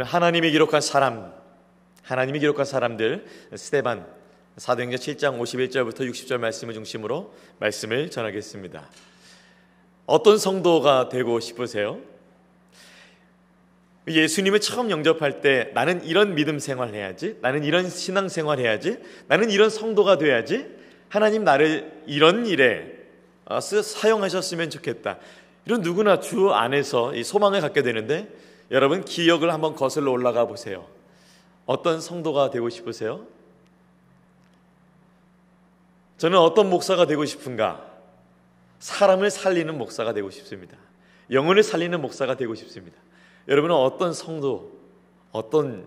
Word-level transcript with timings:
오늘 0.00 0.08
하나님이 0.10 0.50
기록한 0.52 0.80
사람, 0.80 1.30
하나님이 2.04 2.38
기록한 2.38 2.64
사람들 2.64 3.26
스테반 3.54 4.06
사도행전 4.56 4.98
7장 4.98 5.38
51절부터 5.38 6.10
60절 6.10 6.38
말씀을 6.38 6.72
중심으로 6.72 7.34
말씀을 7.58 8.10
전하겠습니다. 8.10 8.88
어떤 10.06 10.38
성도가 10.38 11.10
되고 11.10 11.38
싶으세요? 11.38 11.98
예수님을 14.08 14.60
처음 14.60 14.90
영접할 14.90 15.42
때 15.42 15.70
나는 15.74 16.02
이런 16.06 16.34
믿음 16.34 16.58
생활 16.58 16.94
해야지. 16.94 17.36
나는 17.42 17.62
이런 17.62 17.90
신앙 17.90 18.30
생활 18.30 18.58
해야지. 18.58 18.96
나는 19.28 19.50
이런 19.50 19.68
성도가 19.68 20.16
돼야지. 20.16 20.66
하나님 21.10 21.44
나를 21.44 21.92
이런 22.06 22.46
일에 22.46 22.90
어, 23.44 23.60
사용하셨으면 23.60 24.70
좋겠다. 24.70 25.18
이런 25.66 25.82
누구나 25.82 26.20
주 26.20 26.52
안에서 26.52 27.14
이 27.14 27.22
소망을 27.22 27.60
갖게 27.60 27.82
되는데 27.82 28.28
여러분 28.70 29.04
기억을 29.04 29.52
한번 29.52 29.74
거슬러 29.74 30.12
올라가 30.12 30.46
보세요. 30.46 30.86
어떤 31.66 32.00
성도가 32.00 32.50
되고 32.50 32.68
싶으세요? 32.68 33.26
저는 36.18 36.38
어떤 36.38 36.70
목사가 36.70 37.06
되고 37.06 37.24
싶은가? 37.24 37.84
사람을 38.78 39.30
살리는 39.30 39.76
목사가 39.76 40.12
되고 40.12 40.30
싶습니다. 40.30 40.76
영혼을 41.30 41.62
살리는 41.62 42.00
목사가 42.00 42.36
되고 42.36 42.54
싶습니다. 42.54 42.96
여러분은 43.48 43.74
어떤 43.74 44.12
성도, 44.12 44.72
어떤 45.32 45.86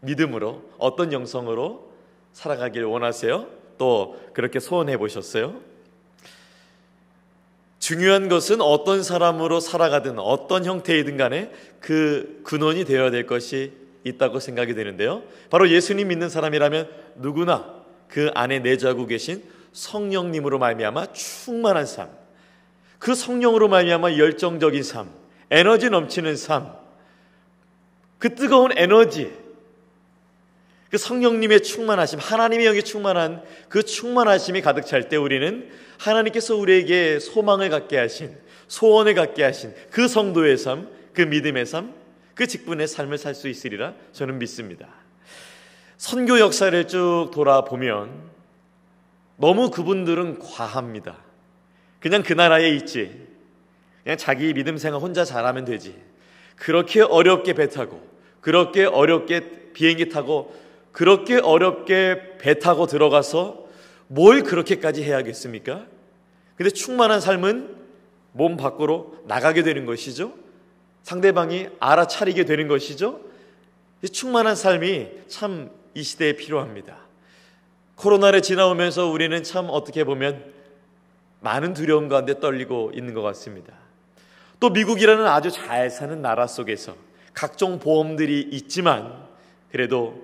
믿음으로, 0.00 0.62
어떤 0.78 1.12
영성으로 1.12 1.92
살아가길 2.32 2.84
원하세요? 2.84 3.46
또 3.78 4.18
그렇게 4.32 4.60
소원해 4.60 4.96
보셨어요? 4.96 5.60
중요한 7.88 8.28
것은 8.28 8.60
어떤 8.60 9.02
사람으로 9.02 9.60
살아가든 9.60 10.18
어떤 10.18 10.66
형태이든 10.66 11.16
간에 11.16 11.50
그 11.80 12.42
근원이 12.44 12.84
되어야 12.84 13.10
될 13.10 13.24
것이 13.24 13.72
있다고 14.04 14.40
생각이 14.40 14.74
되는데요. 14.74 15.22
바로 15.48 15.70
예수님 15.70 16.08
믿는 16.08 16.28
사람이라면 16.28 16.86
누구나 17.16 17.64
그 18.08 18.30
안에 18.34 18.58
내주하고 18.58 19.06
계신 19.06 19.42
성령님으로 19.72 20.58
말미암아 20.58 21.14
충만한 21.14 21.86
삶, 21.86 22.10
그 22.98 23.14
성령으로 23.14 23.68
말미암아 23.68 24.18
열정적인 24.18 24.82
삶, 24.82 25.08
에너지 25.50 25.88
넘치는 25.88 26.36
삶, 26.36 26.70
그 28.18 28.34
뜨거운 28.34 28.70
에너지, 28.76 29.32
그 30.90 30.96
성령님의 30.96 31.62
충만하심, 31.62 32.18
하나님의 32.18 32.66
영이 32.66 32.82
충만한 32.82 33.42
그 33.68 33.82
충만하심이 33.82 34.62
가득 34.62 34.86
찰 34.86 35.08
때 35.08 35.16
우리는 35.16 35.68
하나님께서 35.98 36.56
우리에게 36.56 37.18
소망을 37.18 37.68
갖게 37.68 37.98
하신, 37.98 38.34
소원을 38.68 39.14
갖게 39.14 39.42
하신 39.42 39.74
그 39.90 40.08
성도의 40.08 40.56
삶, 40.56 40.88
그 41.12 41.22
믿음의 41.22 41.66
삶, 41.66 41.92
그 42.34 42.46
직분의 42.46 42.86
삶을 42.86 43.18
살 43.18 43.34
수 43.34 43.48
있으리라 43.48 43.94
저는 44.12 44.38
믿습니다. 44.38 44.88
선교 45.96 46.38
역사를 46.38 46.86
쭉 46.86 47.30
돌아보면 47.34 48.10
너무 49.36 49.70
그분들은 49.70 50.38
과합니다. 50.38 51.16
그냥 52.00 52.22
그 52.22 52.32
나라에 52.32 52.70
있지. 52.70 53.26
그냥 54.04 54.16
자기 54.16 54.54
믿음 54.54 54.78
생활 54.78 55.00
혼자 55.00 55.24
잘하면 55.24 55.64
되지. 55.64 55.96
그렇게 56.56 57.02
어렵게 57.02 57.54
배 57.54 57.68
타고, 57.68 58.00
그렇게 58.40 58.84
어렵게 58.84 59.72
비행기 59.72 60.08
타고, 60.08 60.54
그렇게 60.92 61.38
어렵게 61.38 62.38
배 62.38 62.58
타고 62.58 62.86
들어가서 62.86 63.66
뭘 64.06 64.42
그렇게까지 64.42 65.02
해야겠습니까? 65.04 65.86
근데 66.56 66.70
충만한 66.70 67.20
삶은 67.20 67.76
몸 68.32 68.56
밖으로 68.56 69.16
나가게 69.26 69.62
되는 69.62 69.86
것이죠. 69.86 70.32
상대방이 71.02 71.68
알아차리게 71.78 72.44
되는 72.44 72.68
것이죠. 72.68 73.20
충만한 74.12 74.54
삶이 74.56 75.08
참 75.28 75.78
이 75.98 76.02
시대에 76.04 76.34
필요합니다. 76.34 76.96
코로나를 77.96 78.40
지나오면서 78.40 79.08
우리는 79.08 79.42
참 79.42 79.66
어떻게 79.68 80.04
보면 80.04 80.44
많은 81.40 81.74
두려움 81.74 82.08
가운데 82.08 82.38
떨리고 82.38 82.92
있는 82.94 83.14
것 83.14 83.22
같습니다. 83.22 83.74
또 84.60 84.70
미국이라는 84.70 85.26
아주 85.26 85.50
잘 85.50 85.90
사는 85.90 86.22
나라 86.22 86.46
속에서 86.46 86.94
각종 87.34 87.80
보험들이 87.80 88.48
있지만 88.52 89.12
그래도 89.72 90.22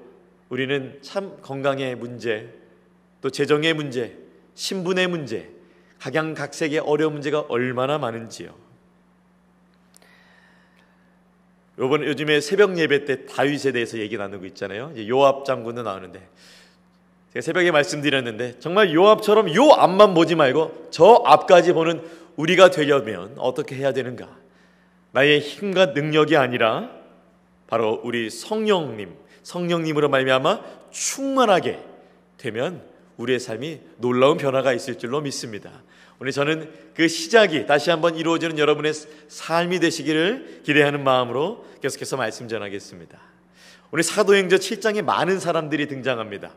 우리는 0.55 0.97
참 1.03 1.37
건강의 1.43 1.97
문제, 1.97 2.49
또 3.21 3.29
재정의 3.29 3.75
문제, 3.75 4.17
신분의 4.55 5.09
문제, 5.09 5.51
각양각색의 5.99 6.79
어려운 6.79 7.15
문제가 7.15 7.41
얼마나 7.49 7.99
많은지요. 7.99 8.55
요번 11.81 12.05
요즘에 12.05 12.41
새벽 12.41 12.79
예배 12.79 13.05
때 13.05 13.27
다윗에 13.27 13.73
대해서 13.73 13.99
얘기 13.99 14.17
나누고 14.17 14.47
있잖아요. 14.47 14.93
요압 15.09 15.45
장군도 15.45 15.83
나오는데 15.83 16.21
제가 17.33 17.43
새벽에 17.43 17.73
말씀드렸는데 17.73 18.61
정말 18.61 18.95
요압처럼 18.95 19.53
요 19.57 19.73
앞만 19.73 20.15
보지 20.15 20.37
말고 20.37 20.91
저 20.93 21.21
앞까지 21.27 21.73
보는 21.73 22.01
우리가 22.37 22.71
되려면 22.71 23.35
어떻게 23.39 23.75
해야 23.75 23.93
되는가? 23.93 24.29
나의 25.11 25.41
힘과 25.41 25.87
능력이 25.87 26.37
아니라 26.37 26.91
바로 27.67 28.01
우리 28.05 28.31
성령님, 28.31 29.24
성령님으로 29.45 30.09
말미암아 30.09 30.91
충만하게 30.91 31.79
되면 32.39 32.83
우리의 33.17 33.39
삶이 33.39 33.81
놀라운 33.99 34.39
변화가 34.39 34.73
있을 34.73 34.99
줄로 34.99 35.21
믿습니다. 35.21 35.71
오늘 36.19 36.33
저는 36.33 36.71
그 36.95 37.07
시작이 37.07 37.67
다시 37.67 37.91
한번 37.91 38.17
이루어지는 38.17 38.59
여러분의 38.59 38.93
삶이 39.29 39.79
되시기를 39.79 40.63
기대하는 40.65 41.05
마음으로 41.05 41.65
계속해서 41.81 42.17
말씀 42.17 42.49
전하겠습니다. 42.49 43.19
오늘 43.93 44.03
사도행전 44.03 44.59
7장에 44.59 45.03
많은 45.03 45.39
사람들이 45.39 45.87
등장합니다. 45.87 46.53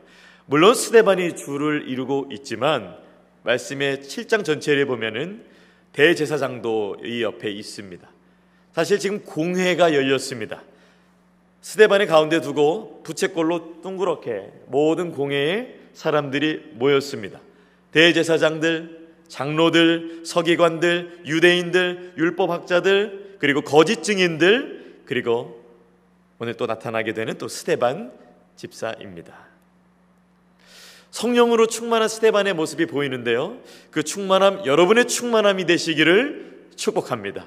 물론 0.46 0.74
스데반이 0.74 1.36
주를 1.36 1.88
이루고 1.88 2.30
있지만 2.32 2.96
말씀의 3.42 3.98
7장 3.98 4.44
전체를 4.44 4.86
보면은 4.86 5.44
대제사장도 5.92 6.98
이 7.04 7.22
옆에 7.22 7.50
있습니다. 7.50 8.08
사실 8.72 8.98
지금 8.98 9.22
공회가 9.24 9.94
열렸습니다. 9.94 10.62
스데반의 11.68 12.06
가운데 12.06 12.40
두고 12.40 13.02
부채꼴로 13.04 13.82
둥그렇게 13.82 14.50
모든 14.68 15.12
공회에 15.12 15.74
사람들이 15.92 16.70
모였습니다. 16.72 17.40
대제사장들, 17.92 19.08
장로들, 19.28 20.22
서기관들, 20.24 21.24
유대인들, 21.26 22.14
율법학자들, 22.16 23.36
그리고 23.38 23.60
거짓 23.60 24.02
증인들, 24.02 25.02
그리고 25.04 25.62
오늘 26.38 26.54
또 26.54 26.64
나타나게 26.64 27.12
되는 27.12 27.36
또 27.36 27.48
스테반 27.48 28.12
집사입니다. 28.56 29.34
성령으로 31.10 31.66
충만한 31.66 32.08
스테반의 32.08 32.54
모습이 32.54 32.86
보이는데요. 32.86 33.58
그 33.90 34.02
충만함, 34.02 34.64
여러분의 34.64 35.06
충만함이 35.06 35.66
되시기를 35.66 36.68
축복합니다. 36.76 37.44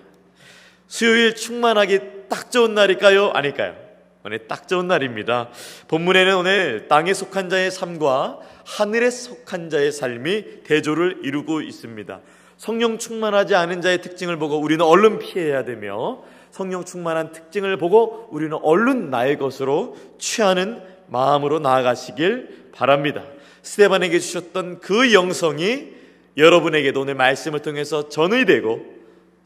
수요일 0.88 1.34
충만하기 1.34 2.00
딱 2.30 2.52
좋은 2.52 2.76
날일까요? 2.76 3.32
아닐까요? 3.32 3.91
오늘 4.24 4.48
딱 4.48 4.68
좋은 4.68 4.88
날입니다. 4.88 5.50
본문에는 5.88 6.36
오늘 6.36 6.88
땅에 6.88 7.12
속한 7.12 7.50
자의 7.50 7.72
삶과 7.72 8.40
하늘에 8.66 9.09
속한 9.09 9.72
자의 9.72 9.92
삶이 9.92 10.64
대조를 10.64 11.22
이루고 11.24 11.62
있습니다. 11.62 12.20
성령 12.58 13.00
충만하지 13.00 13.56
않은 13.56 13.82
자의 13.82 14.00
특징을 14.02 14.38
보고 14.38 14.59
우리는 14.59 14.86
얼른 14.86 15.18
피해야 15.18 15.64
되며 15.64 16.22
성령 16.52 16.86
충만한 16.86 17.32
특징을 17.32 17.78
보고 17.78 18.28
우리는 18.30 18.56
얼른 18.62 19.09
나의 19.09 19.40
것으로 19.40 19.98
취하는 20.20 20.84
마음으로 21.08 21.58
나아가시길 21.58 22.70
바랍니다. 22.73 23.23
스테반에게 23.64 24.20
주셨던 24.20 24.82
그 24.82 25.14
영성이 25.14 25.94
여러분에게도 26.38 27.02
오늘 27.02 27.16
말씀을 27.16 27.62
통해서 27.62 28.08
전의되고 28.08 28.85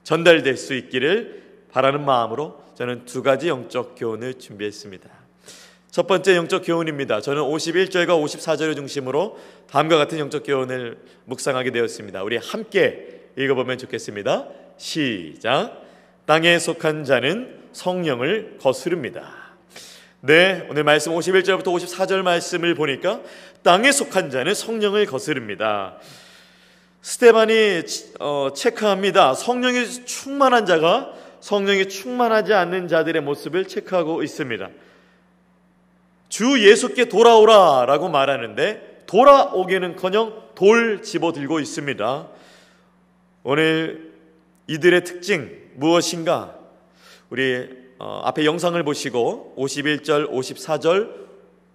전달될 0.03 0.57
수 0.57 0.73
있기를 0.73 1.43
바라는 1.71 2.03
마음으로 2.03 2.64
저는 2.75 3.05
두 3.05 3.23
가지 3.23 3.47
영적 3.47 3.95
교훈을 3.97 4.33
준비했습니다. 4.33 5.09
첫 5.91 6.07
번째 6.07 6.35
영적 6.35 6.63
교훈입니다. 6.65 7.21
저는 7.21 7.41
51절과 7.41 8.07
54절을 8.07 8.75
중심으로 8.75 9.39
다음과 9.69 9.95
같은 9.95 10.19
영적 10.19 10.43
교훈을 10.45 10.97
묵상하게 11.23 11.71
되었습니다. 11.71 12.21
우리 12.23 12.35
함께 12.35 13.21
읽어보면 13.37 13.77
좋겠습니다. 13.77 14.49
시작. 14.75 15.83
땅에 16.25 16.59
속한 16.59 17.05
자는 17.05 17.61
성령을 17.71 18.57
거스릅니다. 18.59 19.31
네, 20.19 20.67
오늘 20.69 20.83
말씀 20.83 21.13
51절부터 21.13 21.67
54절 21.67 22.23
말씀을 22.23 22.75
보니까 22.75 23.21
땅에 23.63 23.93
속한 23.93 24.31
자는 24.31 24.53
성령을 24.53 25.05
거스릅니다. 25.05 25.97
스테반이 27.01 27.83
어, 28.19 28.49
체크합니다. 28.53 29.33
성령이 29.33 29.85
충만한 30.05 30.65
자가 30.65 31.13
성령이 31.45 31.89
충만하지 31.89 32.55
않는 32.55 32.87
자들의 32.87 33.21
모습을 33.21 33.67
체크하고 33.67 34.23
있습니다. 34.23 34.67
주 36.27 36.67
예수께 36.67 37.05
돌아오라 37.05 37.85
라고 37.85 38.09
말하는데 38.09 39.03
돌아오기는 39.05 39.95
커녕 39.95 40.41
돌 40.55 41.03
집어들고 41.03 41.59
있습니다. 41.59 42.27
오늘 43.43 44.11
이들의 44.65 45.03
특징 45.03 45.55
무엇인가? 45.75 46.55
우리 47.29 47.69
어, 47.99 48.21
앞에 48.25 48.43
영상을 48.43 48.81
보시고 48.83 49.53
51절, 49.55 50.31
54절 50.31 51.11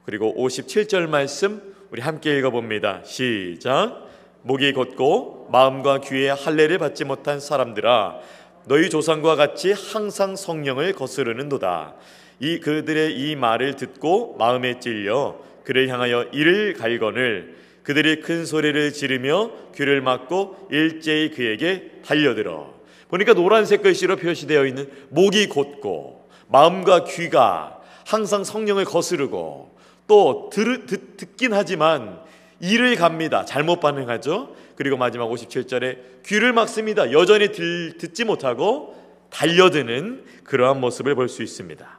그리고 0.05 0.35
57절 0.37 1.09
말씀 1.09 1.63
우리 1.93 2.03
함께 2.03 2.37
읽어봅니다. 2.39 3.03
시작. 3.05 4.09
목이 4.43 4.73
곧고 4.73 5.49
마음과 5.53 6.01
귀에 6.01 6.31
할례를 6.31 6.79
받지 6.79 7.05
못한 7.05 7.39
사람들아 7.39 8.19
너희 8.67 8.91
조상과 8.91 9.37
같이 9.37 9.73
항상 9.73 10.37
성령을 10.37 10.93
거스르는도다. 10.93 11.95
이 12.41 12.59
그들의 12.61 13.19
이 13.19 13.37
말을 13.37 13.77
듣고 13.77 14.37
마음에 14.39 14.79
찔려 14.79 15.39
그를 15.65 15.89
향하여 15.89 16.27
이를 16.33 16.75
갈거늘 16.75 17.57
그들이 17.83 18.21
큰 18.21 18.45
소리를 18.45 18.93
지르며 18.93 19.51
귀를 19.75 20.01
막고 20.01 20.69
일제히 20.71 21.31
그에게 21.31 21.91
달려들어 22.05 22.75
보니까 23.09 23.35
노란색 23.35 23.83
글씨로 23.83 24.17
표시되어 24.17 24.67
있는 24.67 24.89
목이 25.09 25.49
곧고 25.49 26.29
마음과 26.49 27.05
귀가 27.05 27.79
항상 28.07 28.45
성령을 28.45 28.85
거스르고 28.85 29.77
또 30.07 30.51
들, 30.53 30.87
듣, 30.87 31.17
듣긴 31.17 31.55
하지만 31.55 32.21
이를 32.61 32.97
갑니다. 32.97 33.45
잘못 33.45 33.81
반응하죠. 33.81 34.55
그리고 34.77 34.97
마지막 34.97 35.29
57절에 35.29 36.23
귀를 36.25 36.53
막습니다. 36.53 37.13
여전히 37.13 37.53
들, 37.53 37.97
듣지 37.99 38.25
못하고 38.25 38.97
달려드는 39.31 40.25
그러한 40.45 40.81
모습을 40.81 41.15
볼 41.15 41.29
수 41.29 41.43
있습니다. 41.43 41.99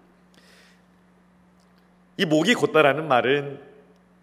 이 2.18 2.26
목이 2.26 2.54
곧다라는 2.54 3.08
말은 3.08 3.60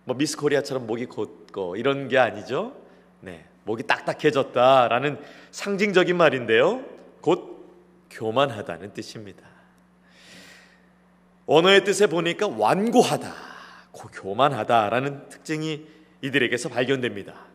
뭐 0.04 0.16
미스 0.16 0.36
코리아처럼 0.36 0.86
목이 0.86 1.06
곧고 1.06 1.76
이런 1.76 2.08
게 2.08 2.18
아니죠. 2.18 2.76
네. 3.20 3.44
목이 3.64 3.82
딱딱해졌다라는 3.82 5.18
상징적인 5.50 6.16
말인데요. 6.16 6.84
곧 7.20 7.66
교만하다는 8.10 8.94
뜻입니다. 8.94 9.46
언어의 11.46 11.84
뜻에 11.84 12.06
보니까 12.06 12.46
완고하다, 12.46 13.34
교만하다라는 14.12 15.28
특징이 15.28 15.86
이들에게서 16.22 16.68
발견됩니다. 16.68 17.47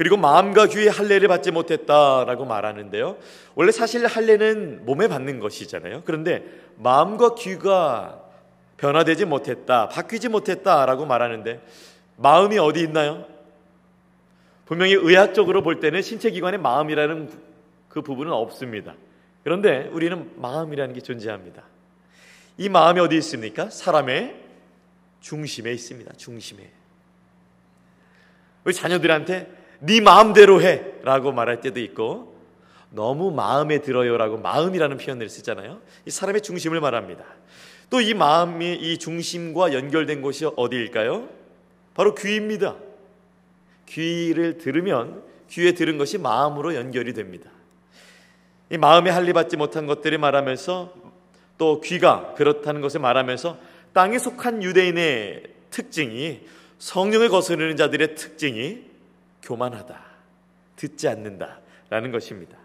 그리고 0.00 0.16
마음과 0.16 0.68
귀에 0.68 0.88
할례를 0.88 1.28
받지 1.28 1.50
못했다라고 1.50 2.46
말하는데요. 2.46 3.18
원래 3.54 3.70
사실 3.70 4.06
할례는 4.06 4.86
몸에 4.86 5.08
받는 5.08 5.40
것이잖아요. 5.40 6.04
그런데 6.06 6.42
마음과 6.76 7.34
귀가 7.34 8.18
변화되지 8.78 9.26
못했다, 9.26 9.90
바뀌지 9.90 10.30
못했다라고 10.30 11.04
말하는데 11.04 11.60
마음이 12.16 12.56
어디 12.56 12.80
있나요? 12.80 13.26
분명히 14.64 14.94
의학적으로 14.94 15.62
볼 15.62 15.80
때는 15.80 16.00
신체 16.00 16.30
기관에 16.30 16.56
마음이라는 16.56 17.30
그 17.90 18.00
부분은 18.00 18.32
없습니다. 18.32 18.94
그런데 19.44 19.90
우리는 19.92 20.32
마음이라는 20.36 20.94
게 20.94 21.02
존재합니다. 21.02 21.62
이 22.56 22.70
마음이 22.70 23.00
어디 23.00 23.18
있습니까? 23.18 23.68
사람의 23.68 24.34
중심에 25.20 25.70
있습니다. 25.70 26.14
중심에. 26.16 26.70
우리 28.64 28.72
자녀들한테 28.72 29.59
네 29.80 30.00
마음대로 30.00 30.60
해라고 30.62 31.32
말할 31.32 31.60
때도 31.60 31.80
있고 31.80 32.38
너무 32.90 33.30
마음에 33.30 33.80
들어요라고 33.80 34.38
마음이라는 34.38 34.96
표현을 34.98 35.28
쓰잖아요. 35.28 35.80
이 36.06 36.10
사람의 36.10 36.42
중심을 36.42 36.80
말합니다. 36.80 37.24
또 37.90 38.00
이 38.00 38.14
마음이 38.14 38.74
이 38.74 38.98
중심과 38.98 39.72
연결된 39.74 40.22
곳이 40.22 40.46
어디일까요? 40.56 41.28
바로 41.94 42.14
귀입니다. 42.14 42.76
귀를 43.86 44.58
들으면 44.58 45.22
귀에 45.48 45.72
들은 45.72 45.98
것이 45.98 46.16
마음으로 46.18 46.76
연결이 46.76 47.12
됩니다. 47.12 47.50
이 48.70 48.78
마음에 48.78 49.10
할리 49.10 49.32
받지 49.32 49.56
못한 49.56 49.86
것들을 49.86 50.16
말하면서 50.18 50.94
또 51.58 51.80
귀가 51.80 52.32
그렇다는 52.34 52.80
것을 52.80 53.00
말하면서 53.00 53.58
땅에 53.92 54.18
속한 54.18 54.62
유대인의 54.62 55.42
특징이 55.70 56.40
성령을 56.78 57.28
거스르는 57.28 57.76
자들의 57.76 58.14
특징이 58.14 58.89
교만하다, 59.42 60.00
듣지 60.76 61.08
않는다라는 61.08 62.10
것입니다. 62.12 62.58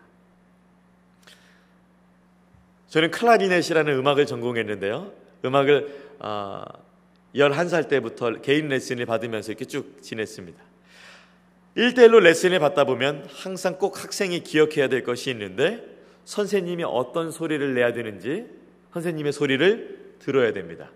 저는 2.88 3.12
클라리넷이라는 3.12 3.94
음악을 3.94 4.26
전공했는데요. 4.26 5.12
음악을 5.44 6.16
어, 6.20 6.64
11살 7.36 7.90
때부터 7.90 8.42
개인 8.42 8.70
레슨을 8.70 9.06
받으면서 9.06 9.52
이렇게 9.52 9.66
쭉 9.66 10.02
지냈습니다. 10.02 10.64
1대1로 11.76 12.22
레슨을 12.22 12.60
받다 12.60 12.86
보면 12.86 13.28
항상 13.30 13.78
꼭 13.78 14.02
학생이 14.02 14.42
기억해야 14.42 14.88
될 14.88 15.04
것이 15.04 15.30
있는데 15.32 15.84
선생님이 16.24 16.86
어떤 16.86 17.32
소리를 17.32 17.74
내야 17.74 17.92
되는지 17.92 18.46
선생님의 18.94 19.34
소리를 19.34 20.16
들어야 20.20 20.54
됩니다. 20.54 20.90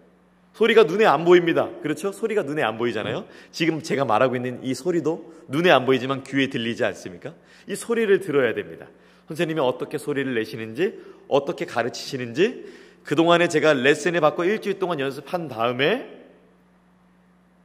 소리가 0.53 0.83
눈에 0.83 1.05
안 1.05 1.25
보입니다. 1.25 1.69
그렇죠? 1.81 2.11
소리가 2.11 2.43
눈에 2.43 2.63
안 2.63 2.77
보이잖아요. 2.77 3.25
지금 3.51 3.81
제가 3.81 4.05
말하고 4.05 4.35
있는 4.35 4.59
이 4.63 4.73
소리도 4.73 5.33
눈에 5.47 5.71
안 5.71 5.85
보이지만 5.85 6.23
귀에 6.23 6.47
들리지 6.47 6.83
않습니까? 6.83 7.33
이 7.67 7.75
소리를 7.75 8.19
들어야 8.19 8.53
됩니다. 8.53 8.87
선생님이 9.27 9.59
어떻게 9.61 9.97
소리를 9.97 10.33
내시는지, 10.33 10.99
어떻게 11.27 11.65
가르치시는지, 11.65 12.65
그동안에 13.03 13.47
제가 13.47 13.73
레슨을 13.73 14.21
받고 14.21 14.43
일주일 14.43 14.79
동안 14.79 14.99
연습한 14.99 15.47
다음에 15.47 16.19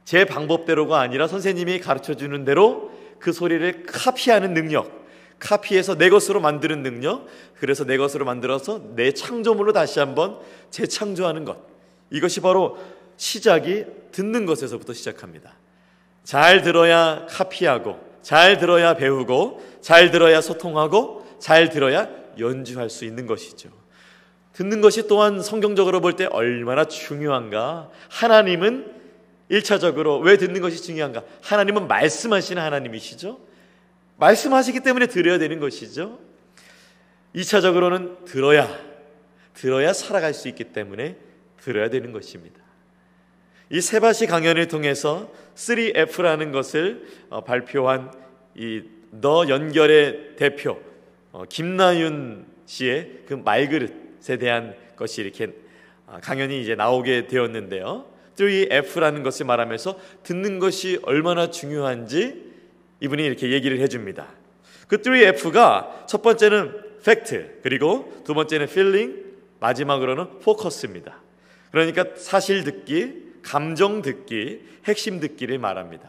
제 0.05 0.23
방법대로가 0.23 0.99
아니라 0.99 1.27
선생님이 1.27 1.79
가르쳐 1.79 2.13
주는 2.13 2.45
대로 2.45 2.91
그 3.19 3.33
소리를 3.33 3.83
카피하는 3.87 4.53
능력, 4.53 5.05
카피해서 5.39 5.97
내 5.97 6.09
것으로 6.09 6.39
만드는 6.39 6.83
능력, 6.83 7.27
그래서 7.55 7.83
내 7.83 7.97
것으로 7.97 8.23
만들어서 8.25 8.93
내 8.95 9.11
창조물로 9.11 9.73
다시 9.73 9.99
한번 9.99 10.39
재창조하는 10.69 11.43
것. 11.45 11.74
이것이 12.15 12.39
바로 12.39 12.77
시작이 13.17 13.83
듣는 14.13 14.45
것에서부터 14.45 14.93
시작합니다. 14.93 15.53
잘 16.23 16.61
들어야 16.61 17.25
카피하고, 17.29 17.99
잘 18.21 18.57
들어야 18.57 18.93
배우고, 18.95 19.61
잘 19.81 20.11
들어야 20.11 20.39
소통하고, 20.39 21.27
잘 21.39 21.69
들어야 21.69 22.09
연주할 22.39 22.89
수 22.89 23.03
있는 23.03 23.25
것이죠. 23.27 23.69
듣는 24.53 24.79
것이 24.79 25.07
또한 25.09 25.41
성경적으로 25.41 25.99
볼 25.99 26.13
때 26.15 26.25
얼마나 26.25 26.85
중요한가. 26.85 27.89
하나님은 28.09 28.93
1차적으로 29.51 30.21
왜 30.21 30.37
듣는 30.37 30.61
것이 30.61 30.81
중요한가? 30.81 31.21
하나님은 31.41 31.89
말씀하시는 31.89 32.61
하나님이시죠? 32.61 33.37
말씀하시기 34.15 34.79
때문에 34.79 35.07
들어야 35.07 35.37
되는 35.37 35.59
것이죠. 35.59 36.19
2차적으로는 37.35 38.23
들어야, 38.23 38.73
들어야 39.53 39.91
살아갈 39.91 40.33
수 40.33 40.47
있기 40.47 40.63
때문에 40.63 41.24
들어야 41.65 41.89
되는 41.89 42.11
것입니다. 42.11 42.61
이 43.69 43.81
세바시 43.81 44.27
강연을 44.27 44.67
통해서 44.67 45.31
3F라는 45.55 46.51
것을 46.51 47.05
어, 47.29 47.43
발표한 47.43 48.11
이 48.55 48.95
너 49.21 49.47
연결의 49.47 50.35
대표 50.35 50.81
어, 51.31 51.43
김나윤 51.47 52.45
씨의 52.65 53.23
그 53.27 53.33
말그릇에 53.33 54.37
대한 54.39 54.75
것이 54.95 55.21
이렇게 55.21 55.49
어, 56.07 56.17
강연이 56.21 56.61
이제 56.61 56.75
나오게 56.75 57.27
되었는데요. 57.27 58.05
3F라는 58.35 59.23
것을 59.23 59.45
말하면서 59.45 59.99
듣는 60.23 60.59
것이 60.59 60.99
얼마나 61.03 61.49
중요한지 61.49 62.43
이분이 63.01 63.23
이렇게 63.23 63.51
얘기를 63.51 63.79
해줍니다. 63.79 64.27
그 64.87 64.97
3F가 65.01 66.07
첫 66.07 66.21
번째는 66.21 66.83
팩트, 67.03 67.59
그리고 67.63 68.21
두 68.25 68.33
번째는 68.33 68.67
feeling, 68.67 69.23
마지막으로는 69.59 70.39
포커스입니다. 70.39 71.21
그러니까 71.75 72.05
사실 72.15 72.63
듣기, 72.63 73.33
감정 73.43 74.01
듣기, 74.01 74.61
핵심 74.85 75.19
듣기를 75.19 75.59
말합니다. 75.59 76.07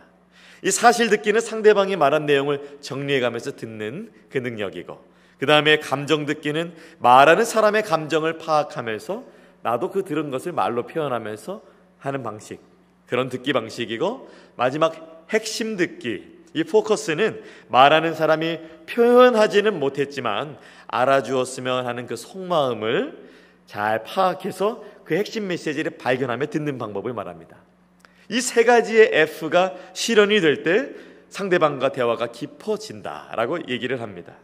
이 0.62 0.70
사실 0.70 1.10
듣기는 1.10 1.40
상대방이 1.40 1.96
말한 1.96 2.24
내용을 2.24 2.78
정리해 2.80 3.18
가면서 3.18 3.56
듣는 3.56 4.12
그 4.30 4.38
능력이고, 4.38 5.04
그 5.38 5.46
다음에 5.46 5.80
감정 5.80 6.24
듣기는 6.24 6.72
말하는 7.00 7.44
사람의 7.44 7.82
감정을 7.82 8.38
파악하면서 8.38 9.24
나도 9.62 9.90
그 9.90 10.04
들은 10.04 10.30
것을 10.30 10.52
말로 10.52 10.86
표현하면서 10.86 11.60
하는 11.98 12.22
방식, 12.22 12.60
그런 13.08 13.28
듣기 13.28 13.52
방식이고, 13.52 14.30
마지막 14.54 15.26
핵심 15.30 15.76
듣기, 15.76 16.36
이 16.54 16.62
포커스는 16.62 17.42
말하는 17.66 18.14
사람이 18.14 18.60
표현하지는 18.88 19.80
못했지만 19.80 20.58
알아주었으면 20.86 21.86
하는 21.86 22.06
그 22.06 22.14
속마음을 22.14 23.26
잘 23.66 24.04
파악해서 24.04 24.84
그 25.06 25.14
핵심 25.16 25.46
메시지를 25.48 25.92
발견하며 25.98 26.46
듣는 26.46 26.78
방법을 26.78 27.14
말합니다. 27.14 27.56
이 28.28 28.40
세 28.40 28.64
가지의 28.64 29.10
F가 29.12 29.74
실현이 29.94 30.40
될 30.40 30.62
때 30.62 30.90
상대방과 31.28 31.92
대화가 31.92 32.28
깊어진다라고 32.32 33.68
얘기를 33.68 34.00
합니다. 34.00 34.34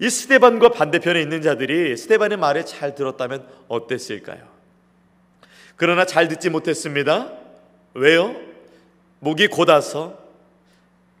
이 0.00 0.08
스테반과 0.08 0.68
반대편에 0.70 1.20
있는 1.20 1.42
자들이 1.42 1.96
스테반의 1.96 2.38
말을 2.38 2.66
잘 2.66 2.94
들었다면 2.94 3.46
어땠을까요? 3.66 4.46
그러나 5.76 6.04
잘 6.04 6.28
듣지 6.28 6.50
못했습니다. 6.50 7.32
왜요? 7.94 8.36
목이 9.20 9.48
곧아서 9.48 10.18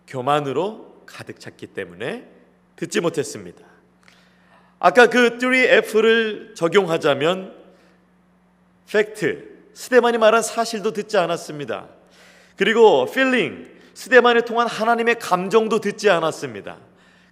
교만으로 0.06 1.02
가득 1.06 1.40
찼기 1.40 1.68
때문에 1.68 2.28
듣지 2.76 3.00
못했습니다. 3.00 3.64
아까 4.78 5.08
그 5.08 5.38
3F를 5.38 6.54
적용하자면 6.54 7.57
팩트, 8.90 9.48
스데반이 9.74 10.18
말한 10.18 10.42
사실도 10.42 10.92
듣지 10.92 11.18
않았습니다. 11.18 11.88
그리고 12.56 13.06
feeling, 13.08 13.68
스데반이 13.94 14.42
통한 14.42 14.66
하나님의 14.66 15.18
감정도 15.18 15.80
듣지 15.80 16.10
않았습니다. 16.10 16.78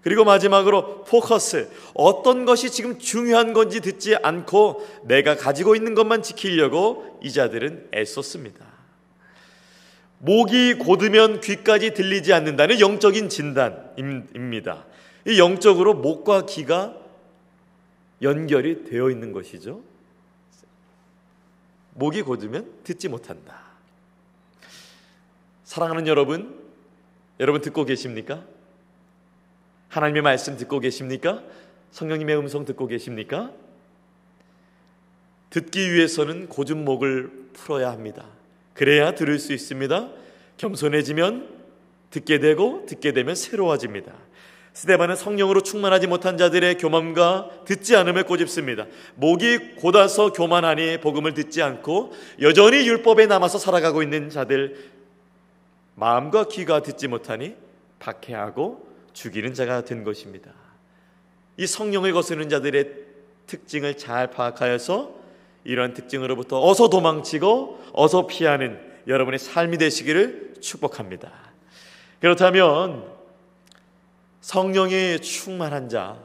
그리고 0.03 0.25
마지막으로 0.25 1.03
포커스, 1.03 1.69
어떤 1.95 2.45
것이 2.45 2.71
지금 2.71 2.99
중요한 2.99 3.53
건지 3.53 3.81
듣지 3.81 4.15
않고 4.15 4.87
내가 5.05 5.37
가지고 5.37 5.75
있는 5.75 5.95
것만 5.95 6.23
지키려고 6.23 7.19
이 7.23 7.33
자들은 7.33 7.89
애썼습니다. 7.93 8.65
목이 10.19 10.75
곧으면 10.75 11.41
귀까지 11.41 11.93
들리지 11.95 12.33
않는다는 12.33 12.79
영적인 12.79 13.29
진단입니다. 13.29 14.87
이 15.27 15.41
영적으로 15.41 15.95
목과 15.95 16.47
귀가 16.47 16.95
연결이 18.23 18.85
되어 18.85 19.11
있는 19.11 19.33
것이죠. 19.33 19.83
목이 21.97 22.23
곧으면 22.23 22.73
듣지 22.85 23.09
못한다. 23.09 23.61
사랑하는 25.65 26.07
여러분, 26.07 26.63
여러분 27.41 27.61
듣고 27.61 27.85
계십니까? 27.85 28.45
하나님의 29.89 30.23
말씀 30.23 30.57
듣고 30.57 30.79
계십니까? 30.81 31.43
성령님의 31.91 32.37
음성 32.39 32.65
듣고 32.65 32.87
계십니까? 32.87 33.51
듣기 35.51 35.93
위해서는 35.93 36.49
고준 36.49 36.85
목을 36.85 37.49
풀어야 37.55 37.91
합니다. 37.91 38.27
그래야 38.75 39.15
들을 39.15 39.39
수 39.39 39.53
있습니다. 39.55 40.11
겸손해지면 40.59 41.57
듣게 42.11 42.39
되고 42.39 42.85
듣게 42.87 43.13
되면 43.13 43.35
새로워집니다. 43.35 44.13
스데반은 44.77 45.17
성령으로 45.17 45.63
충만하지 45.63 46.07
못한 46.07 46.37
자들의 46.37 46.77
교만과 46.77 47.63
듣지 47.65 47.97
않음을 47.97 48.25
꼬집습니다. 48.25 48.85
목이 49.15 49.77
곧아서 49.77 50.35
교만하니 50.35 51.01
복음을 51.01 51.33
듣지 51.33 51.63
않고 51.63 52.13
여전히 52.43 52.87
율법에 52.87 53.25
남아서 53.25 53.57
살아가고 53.57 54.03
있는 54.03 54.29
자들 54.29 54.91
마음과 55.95 56.49
귀가 56.49 56.83
듣지 56.83 57.09
못하니 57.09 57.57
박해하고 58.01 58.87
죽이는 59.15 59.55
자가 59.55 59.87
된 59.87 60.05
것입니다. 60.05 60.51
이 61.57 61.67
성령을 61.67 62.13
거스르는 62.13 62.51
자들의 62.51 62.91
특징을 63.47 63.97
잘 63.97 64.31
파악하여서 64.31 65.15
이러한 65.65 65.95
특징으로부터 65.95 66.63
어서 66.63 66.91
도망치고 66.91 67.93
어서 67.95 68.27
피하는 68.27 68.79
여러분의 69.09 69.39
삶이 69.39 69.79
되시기를 69.79 70.57
축복합니다. 70.61 71.33
그렇다면 72.21 73.16
성령이 74.47 75.19
충만한 75.23 75.89
자, 75.89 76.17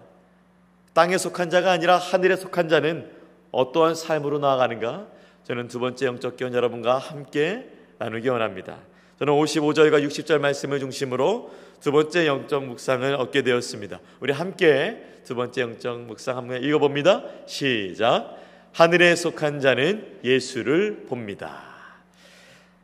땅에 0.93 1.17
속한 1.17 1.49
자가 1.49 1.71
아니라 1.71 1.97
하늘에 1.97 2.35
속한 2.35 2.69
자는 2.69 3.09
어떠한 3.49 3.95
삶으로 3.95 4.37
나아가는가? 4.37 5.07
저는 5.43 5.67
두 5.67 5.79
번째 5.79 6.05
영적 6.05 6.37
기원 6.37 6.53
여러분과 6.53 6.99
함께 6.99 7.67
나누기 7.97 8.29
원합니다. 8.29 8.77
저는 9.17 9.33
55절과 9.33 10.05
60절 10.07 10.37
말씀을 10.37 10.79
중심으로 10.79 11.51
두 11.79 11.91
번째 11.91 12.27
영적 12.27 12.63
묵상을 12.65 13.11
얻게 13.15 13.41
되었습니다. 13.41 13.99
우리 14.19 14.33
함께 14.33 15.01
두 15.25 15.33
번째 15.33 15.61
영적 15.61 16.01
묵상 16.01 16.37
한번 16.37 16.61
읽어봅니다. 16.63 17.23
시작. 17.47 18.37
하늘에 18.71 19.15
속한 19.15 19.61
자는 19.61 20.19
예수를 20.23 21.07
봅니다. 21.09 21.59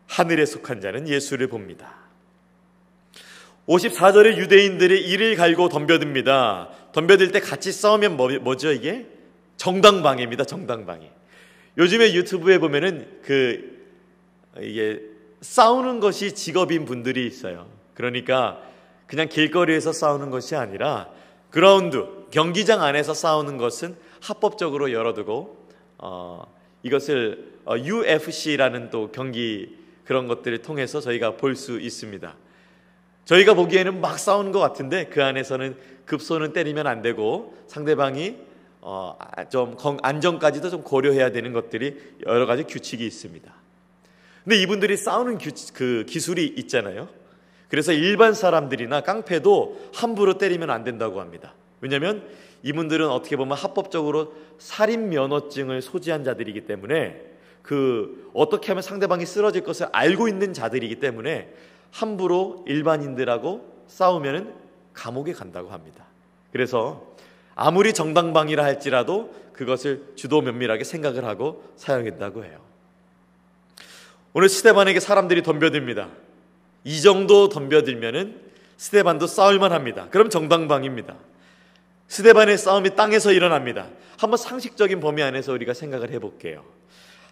하늘에 0.07 0.47
속한 0.47 0.81
자는 0.81 1.07
예수를 1.07 1.47
봅니다. 1.47 1.96
54절에 3.67 4.37
유대인들이 4.37 5.01
이를 5.01 5.35
갈고 5.35 5.69
덤벼듭니다. 5.69 6.69
덤벼들 6.93 7.31
때 7.31 7.39
같이 7.39 7.71
싸우면 7.71 8.15
뭐, 8.15 8.29
뭐죠 8.39 8.71
이게? 8.71 9.07
정당방해입니다. 9.57 10.45
정당방해. 10.45 11.11
요즘에 11.77 12.13
유튜브에 12.13 12.59
보면은 12.59 13.19
그 13.23 13.77
이게 14.61 15.01
싸우는 15.41 15.99
것이 15.99 16.33
직업인 16.33 16.85
분들이 16.85 17.27
있어요. 17.27 17.67
그러니까 17.93 18.61
그냥 19.05 19.27
길거리에서 19.27 19.91
싸우는 19.91 20.31
것이 20.31 20.55
아니라 20.55 21.09
그라운드 21.49 22.05
경기장 22.31 22.81
안에서 22.81 23.13
싸우는 23.13 23.57
것은 23.57 23.95
합법적으로 24.21 24.91
열어두고 24.91 25.67
어, 25.99 26.43
이것을 26.83 27.53
어, 27.65 27.77
UFC라는 27.77 28.89
또 28.89 29.11
경기 29.11 29.75
그런 30.05 30.27
것들을 30.27 30.61
통해서 30.61 31.01
저희가 31.01 31.35
볼 31.35 31.55
수 31.55 31.79
있습니다. 31.79 32.35
저희가 33.27 33.55
보기에는 33.55 33.99
막 33.99 34.17
싸우는 34.17 34.53
것 34.53 34.59
같은데 34.59 35.07
그 35.07 35.21
안에서는 35.21 35.75
급소는 36.05 36.53
때리면 36.53 36.87
안 36.87 37.01
되고 37.01 37.57
상대방이 37.67 38.37
어, 38.79 39.17
좀 39.51 39.75
안전까지도 40.01 40.69
좀 40.69 40.81
고려해야 40.81 41.33
되는 41.33 41.51
것들이 41.51 41.97
여러 42.25 42.45
가지 42.45 42.63
규칙이 42.63 43.05
있습니다. 43.05 43.53
근데 44.45 44.55
이분들이 44.61 44.95
싸우는 44.95 45.39
규, 45.39 45.49
그 45.73 46.05
기술이 46.07 46.53
있잖아요. 46.55 47.09
그래서 47.67 47.91
일반 47.91 48.33
사람들이나 48.33 49.01
깡패도 49.01 49.89
함부로 49.93 50.37
때리면 50.37 50.69
안 50.69 50.85
된다고 50.85 51.19
합니다. 51.19 51.53
왜냐하면 51.81 52.25
이분들은 52.63 53.09
어떻게 53.09 53.35
보면 53.35 53.57
합법적으로 53.57 54.33
살인 54.57 55.09
면허증을 55.09 55.81
소지한 55.81 56.23
자들이기 56.23 56.61
때문에 56.61 57.21
그 57.61 58.31
어떻게 58.33 58.69
하면 58.69 58.81
상대방이 58.81 59.25
쓰러질 59.25 59.65
것을 59.65 59.87
알고 59.91 60.29
있는 60.29 60.53
자들이기 60.53 61.01
때문에 61.01 61.53
함부로 61.91 62.63
일반인들하고 62.67 63.83
싸우면 63.87 64.53
감옥에 64.93 65.33
간다고 65.33 65.69
합니다. 65.69 66.05
그래서 66.51 67.03
아무리 67.55 67.93
정당방위라 67.93 68.63
할지라도 68.63 69.33
그것을 69.53 70.13
주도 70.15 70.41
면밀하게 70.41 70.83
생각을 70.83 71.25
하고 71.25 71.63
사용했다고 71.75 72.45
해요. 72.45 72.59
오늘 74.33 74.49
스테반에게 74.49 74.99
사람들이 74.99 75.41
덤벼듭니다. 75.41 76.09
이 76.83 77.01
정도 77.01 77.49
덤벼들면은 77.49 78.39
스테반도 78.77 79.25
싸울만 79.25 79.71
합니다. 79.71 80.07
그럼 80.11 80.29
정당방입니다. 80.29 81.15
스테반의 82.07 82.57
싸움이 82.57 82.95
땅에서 82.95 83.31
일어납니다. 83.31 83.87
한번 84.17 84.37
상식적인 84.37 84.99
범위 84.99 85.23
안에서 85.23 85.51
우리가 85.53 85.73
생각을 85.73 86.11
해볼게요. 86.11 86.63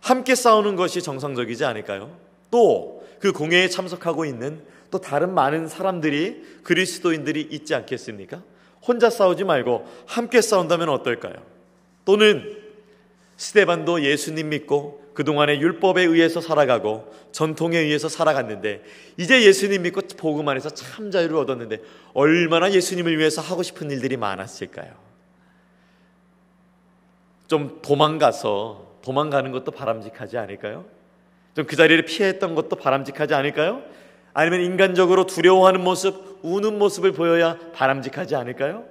함께 0.02 0.36
싸우는 0.36 0.76
것이 0.76 1.02
정상적이지 1.02 1.66
않을까요? 1.66 2.12
또 2.52 3.05
그 3.26 3.32
공회에 3.32 3.70
참석하고 3.70 4.24
있는 4.26 4.62
또 4.92 5.00
다른 5.00 5.34
많은 5.34 5.68
사람들이 5.68 6.60
그리스도인들이 6.62 7.42
있지 7.42 7.74
않겠습니까? 7.74 8.44
혼자 8.84 9.10
싸우지 9.10 9.46
말고 9.46 9.88
함께 10.06 10.42
싸운다면 10.42 10.90
어떨까요? 10.90 11.34
또는 12.06 12.56
스테반도 13.36 14.04
예수님 14.04 14.50
믿고 14.50 15.04
그동안의 15.16 15.60
율법에 15.60 16.04
의해서 16.04 16.40
살아가고 16.40 17.12
전통에 17.32 17.80
의해서 17.80 18.10
살아갔는데 18.10 18.84
이제 19.18 19.44
예수님 19.44 19.82
믿고 19.82 20.02
복음 20.18 20.48
안에서 20.48 20.70
참 20.70 21.10
자유를 21.10 21.36
얻었는데 21.38 21.82
얼마나 22.14 22.72
예수님을 22.72 23.18
위해서 23.18 23.42
하고 23.42 23.64
싶은 23.64 23.90
일들이 23.90 24.18
많았을까요? 24.18 24.94
좀 27.48 27.80
도망가서 27.82 29.00
도망가는 29.02 29.52
것도 29.52 29.72
바람직하지 29.72 30.38
않을까요? 30.38 30.95
좀 31.56 31.66
그 31.66 31.76
자리를 31.76 32.04
피했던 32.06 32.54
것도 32.56 32.76
바람직하지 32.76 33.34
않을까요? 33.34 33.82
아니면 34.34 34.62
인간적으로 34.62 35.26
두려워하는 35.26 35.82
모습, 35.82 36.40
우는 36.42 36.78
모습을 36.78 37.14
보여야 37.14 37.58
바람직하지 37.74 38.36
않을까요? 38.36 38.84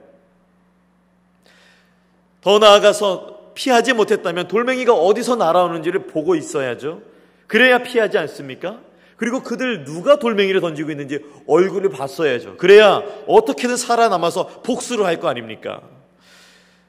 더 2.40 2.59
나아가서 2.59 3.52
피하지 3.54 3.92
못했다면 3.92 4.49
돌멩이가 4.49 4.94
어디서 4.94 5.37
날아오는지를 5.37 6.06
보고 6.06 6.35
있어야죠. 6.35 7.02
그래야 7.47 7.78
피하지 7.83 8.18
않습니까? 8.18 8.80
그리고 9.16 9.42
그들 9.42 9.85
누가 9.85 10.18
돌멩이를 10.18 10.61
던지고 10.61 10.90
있는지 10.90 11.21
얼굴을 11.47 11.90
봤어야죠. 11.90 12.56
그래야 12.56 13.02
어떻게든 13.26 13.76
살아남아서 13.76 14.62
복수를 14.62 15.04
할 15.04 15.21
거 15.21 15.28
아닙니까? 15.28 15.83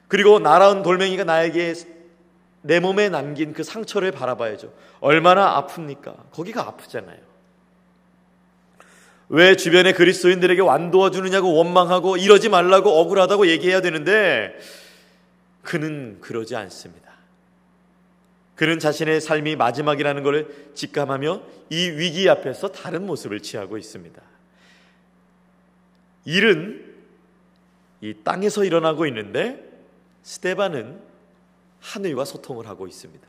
그리고 0.08 0.38
날아온 0.38 0.82
돌멩이가 0.82 1.24
나에게 1.24 1.74
내 2.66 2.80
몸에 2.80 3.08
남긴 3.08 3.52
그 3.52 3.62
상처를 3.62 4.10
바라봐야죠. 4.10 4.72
얼마나 5.00 5.62
아픕니까? 5.62 6.30
거기가 6.32 6.62
아프잖아요. 6.62 7.18
왜 9.28 9.56
주변의 9.56 9.94
그리스도인들에게 9.94 10.60
완도와 10.62 11.10
주느냐고 11.10 11.54
원망하고 11.54 12.16
이러지 12.16 12.48
말라고 12.48 12.90
억울하다고 13.00 13.48
얘기해야 13.48 13.80
되는데 13.80 14.56
그는 15.62 16.18
그러지 16.20 16.54
않습니다. 16.56 17.06
그는 18.54 18.78
자신의 18.78 19.20
삶이 19.20 19.56
마지막이라는 19.56 20.22
것을 20.22 20.70
직감하며 20.74 21.42
이 21.70 21.90
위기 21.90 22.28
앞에서 22.28 22.68
다른 22.68 23.06
모습을 23.06 23.40
취하고 23.40 23.76
있습니다. 23.78 24.20
일은 26.24 26.94
이 28.00 28.14
땅에서 28.24 28.64
일어나고 28.64 29.06
있는데 29.06 29.62
스테반은 30.22 31.05
하늘과 31.86 32.24
소통을 32.24 32.66
하고 32.66 32.86
있습니다. 32.86 33.26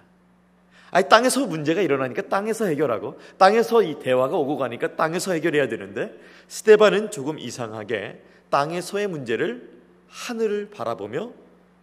아니 0.89 1.09
땅에서 1.09 1.45
문제가 1.45 1.81
일어나니까 1.81 2.23
땅에서 2.23 2.65
해결하고 2.65 3.19
땅에서 3.37 3.83
이 3.83 3.99
대화가 3.99 4.37
오고 4.37 4.57
가니까 4.57 4.95
땅에서 4.95 5.33
해결해야 5.33 5.67
되는데 5.67 6.13
스테반은 6.47 7.11
조금 7.11 7.37
이상하게 7.37 8.21
땅에서의 8.49 9.07
문제를 9.07 9.69
하늘을 10.07 10.69
바라보며 10.71 11.31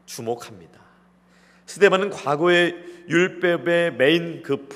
주목합니다. 0.06 0.80
스데반은 1.66 2.10
과거의 2.10 2.76
율법에 3.08 3.94
매인 3.94 4.42
그 4.42 4.66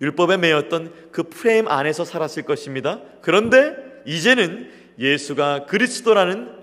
율법에 0.00 0.38
매였던 0.38 1.10
그 1.12 1.24
프레임 1.24 1.68
안에서 1.68 2.04
살았을 2.04 2.42
것입니다. 2.42 3.00
그런데 3.20 3.74
이제는 4.06 4.70
예수가 4.98 5.66
그리스도라는 5.66 6.55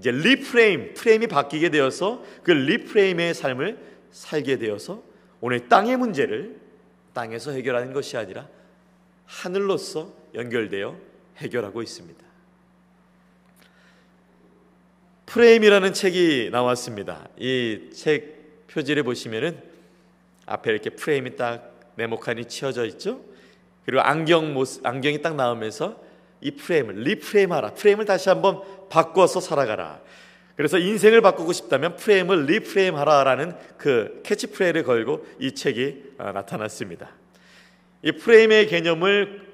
이제 0.00 0.10
reframe, 0.10 0.94
프레임이 0.94 1.26
바뀌게 1.26 1.68
되어서 1.68 2.24
그 2.42 2.50
reframe의 2.52 3.34
삶을 3.34 3.78
살게 4.10 4.56
되어서 4.56 5.02
오늘 5.42 5.68
땅의 5.68 5.98
문제를 5.98 6.58
땅에서 7.12 7.52
해결하는 7.52 7.92
것이 7.92 8.16
아니라 8.16 8.48
하늘로서 9.26 10.12
연결되어 10.34 10.98
해결하고 11.36 11.82
있습니다. 11.82 12.24
프레임이라는 15.26 15.92
책이 15.92 16.48
나왔습니다. 16.50 17.28
이 17.38 17.90
책 17.94 18.66
표지를 18.68 19.02
보시면은 19.02 19.60
앞에 20.46 20.70
이렇게 20.72 20.90
프레임이 20.90 21.36
딱 21.36 21.92
네모칸이 21.96 22.46
치어져 22.46 22.86
있죠. 22.86 23.20
그리고 23.84 24.00
안경 24.00 24.54
모습, 24.54 24.86
안경이 24.86 25.20
딱 25.22 25.36
나오면서 25.36 26.02
이 26.40 26.52
프레임을 26.52 26.96
reframe하라. 26.96 27.74
프레임을 27.74 28.04
다시 28.04 28.28
한번 28.28 28.62
바꿔서 28.88 29.40
살아가라. 29.40 30.00
그래서 30.56 30.78
인생을 30.78 31.20
바꾸고 31.22 31.52
싶다면 31.52 31.96
프레임을 31.96 32.46
reframe하라라는 32.46 33.54
그 33.78 34.20
캐치프레이즈를 34.24 34.84
걸고 34.84 35.26
이 35.38 35.52
책이 35.54 36.14
어, 36.18 36.32
나타났습니다. 36.32 37.08
이 38.02 38.12
프레임의 38.12 38.66
개념을 38.68 39.48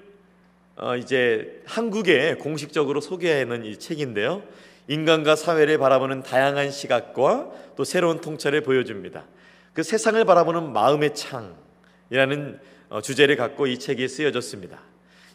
어, 0.77 0.97
이제 0.97 1.63
한국에 1.65 2.35
공식적으로 2.35 3.01
소개하는 3.01 3.65
이 3.65 3.79
책인데요. 3.79 4.43
인간과 4.89 5.37
사회를 5.37 5.79
바라보는 5.79 6.23
다양한 6.23 6.71
시각과 6.71 7.51
또 7.77 7.85
새로운 7.85 8.21
통찰을 8.21 8.63
보여줍니다. 8.63 9.25
그 9.73 9.83
세상을 9.83 10.25
바라보는 10.25 10.73
마음의 10.73 11.15
창이라는 11.15 12.61
어, 12.89 13.01
주제를 13.01 13.37
갖고 13.37 13.67
이 13.67 13.79
책이 13.79 14.07
쓰여졌습니다. 14.09 14.81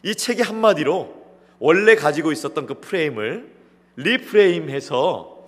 이 0.02 0.14
책이 0.14 0.42
한마디로 0.42 1.21
원래 1.64 1.94
가지고 1.94 2.32
있었던 2.32 2.66
그 2.66 2.80
프레임을 2.80 3.46
reframe해서 3.94 5.46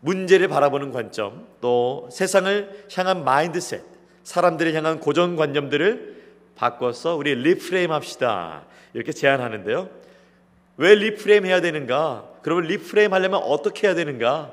문제를 0.00 0.48
바라보는 0.48 0.92
관점, 0.92 1.46
또 1.62 2.06
세상을 2.12 2.84
향한 2.94 3.24
mindset, 3.24 3.82
사람들을 4.24 4.74
향한 4.74 5.00
고정관념들을 5.00 6.22
바꿔서 6.54 7.16
우리 7.16 7.34
reframe 7.34 7.92
합시다. 7.92 8.66
이렇게 8.92 9.12
제안하는데요. 9.12 9.88
왜 10.76 10.94
reframe 10.96 11.46
해야 11.46 11.62
되는가? 11.62 12.28
그러면 12.42 12.64
reframe 12.66 13.14
하려면 13.14 13.40
어떻게 13.42 13.86
해야 13.86 13.94
되는가? 13.94 14.52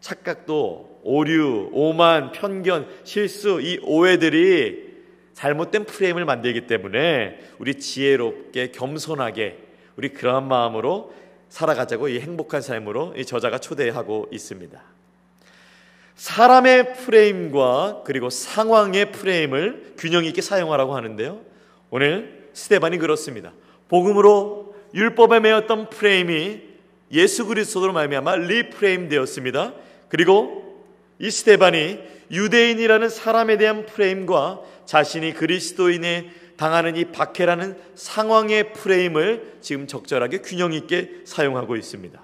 착각도, 0.00 0.98
오류, 1.04 1.70
오만, 1.72 2.32
편견, 2.32 2.88
실수, 3.04 3.60
이 3.60 3.78
오해들이 3.84 4.91
잘못된 5.34 5.84
프레임을 5.84 6.24
만들기 6.24 6.66
때문에 6.66 7.38
우리 7.58 7.74
지혜롭게 7.74 8.72
겸손하게 8.72 9.58
우리 9.96 10.10
그러한 10.10 10.46
마음으로 10.48 11.12
살아가자고 11.48 12.08
이 12.08 12.20
행복한 12.20 12.62
삶으로 12.62 13.14
이 13.16 13.24
저자가 13.24 13.58
초대하고 13.58 14.28
있습니다. 14.30 14.80
사람의 16.14 16.94
프레임과 16.94 18.02
그리고 18.04 18.30
상황의 18.30 19.12
프레임을 19.12 19.94
균형 19.98 20.24
있게 20.24 20.40
사용하라고 20.40 20.94
하는데요. 20.94 21.40
오늘 21.90 22.48
스테반이 22.52 22.98
그렇습니다. 22.98 23.52
복음으로 23.88 24.74
율법에 24.94 25.40
매였던 25.40 25.90
프레임이 25.90 26.60
예수 27.12 27.46
그리스도로 27.46 27.92
말미암아 27.92 28.36
reframe 28.36 29.08
되었습니다. 29.08 29.74
그리고 30.08 30.84
이 31.18 31.30
스테반이 31.30 31.98
유대인이라는 32.30 33.08
사람에 33.08 33.58
대한 33.58 33.84
프레임과 33.84 34.60
자신이 34.86 35.34
그리스도인에 35.34 36.30
당하는 36.56 36.96
이 36.96 37.06
박해라는 37.06 37.76
상황의 37.94 38.72
프레임을 38.72 39.58
지금 39.60 39.86
적절하게 39.86 40.38
균형 40.38 40.72
있게 40.72 41.22
사용하고 41.24 41.76
있습니다. 41.76 42.20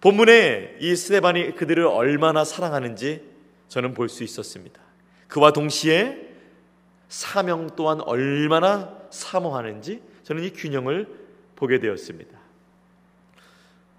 본문에 0.00 0.76
이 0.80 0.96
스테반이 0.96 1.54
그들을 1.54 1.86
얼마나 1.86 2.44
사랑하는지 2.44 3.22
저는 3.68 3.94
볼 3.94 4.08
수 4.08 4.24
있었습니다. 4.24 4.80
그와 5.28 5.52
동시에 5.52 6.28
사명 7.08 7.70
또한 7.76 8.00
얼마나 8.00 8.96
사모하는지 9.10 10.00
저는 10.24 10.44
이 10.44 10.50
균형을 10.50 11.06
보게 11.56 11.78
되었습니다. 11.78 12.38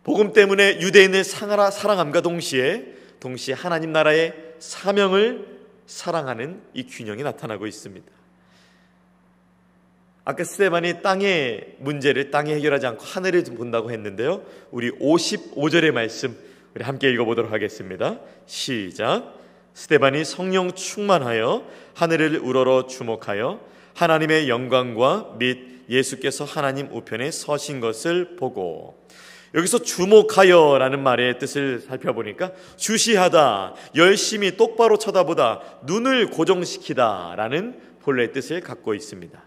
복음 0.03 0.33
때문에 0.33 0.81
유대인을 0.81 1.23
사랑함과 1.23 2.21
동시에 2.21 2.95
동시에 3.19 3.53
하나님 3.53 3.91
나라의 3.91 4.33
사명을 4.59 5.60
사랑하는 5.91 6.61
이 6.73 6.85
균형이 6.85 7.21
나타나고 7.21 7.67
있습니다. 7.67 8.09
아까 10.23 10.43
스테반이 10.43 11.01
땅의 11.01 11.75
문제를 11.79 12.31
땅에 12.31 12.53
해결하지 12.55 12.85
않고 12.85 13.03
하늘을 13.03 13.43
본다고 13.43 13.91
했는데요. 13.91 14.43
우리 14.71 14.89
55절의 14.91 15.91
말씀 15.91 16.37
우리 16.73 16.85
함께 16.85 17.11
읽어보도록 17.11 17.51
하겠습니다. 17.51 18.19
시작. 18.45 19.35
스테반이 19.73 20.23
성령 20.23 20.71
충만하여 20.71 21.67
하늘을 21.95 22.37
우러러 22.37 22.87
주목하여 22.87 23.59
하나님의 23.95 24.47
영광과 24.47 25.35
및 25.39 25.83
예수께서 25.89 26.45
하나님 26.45 26.87
우편에 26.87 27.31
서신 27.31 27.81
것을 27.81 28.37
보고 28.37 29.00
여기서 29.53 29.79
주목하여라는 29.79 31.03
말의 31.03 31.39
뜻을 31.39 31.81
살펴보니까 31.81 32.51
주시하다, 32.77 33.75
열심히 33.95 34.55
똑바로 34.55 34.97
쳐다보다, 34.97 35.61
눈을 35.83 36.29
고정시키다라는 36.29 37.79
본래의 38.01 38.31
뜻을 38.31 38.61
갖고 38.61 38.93
있습니다. 38.93 39.41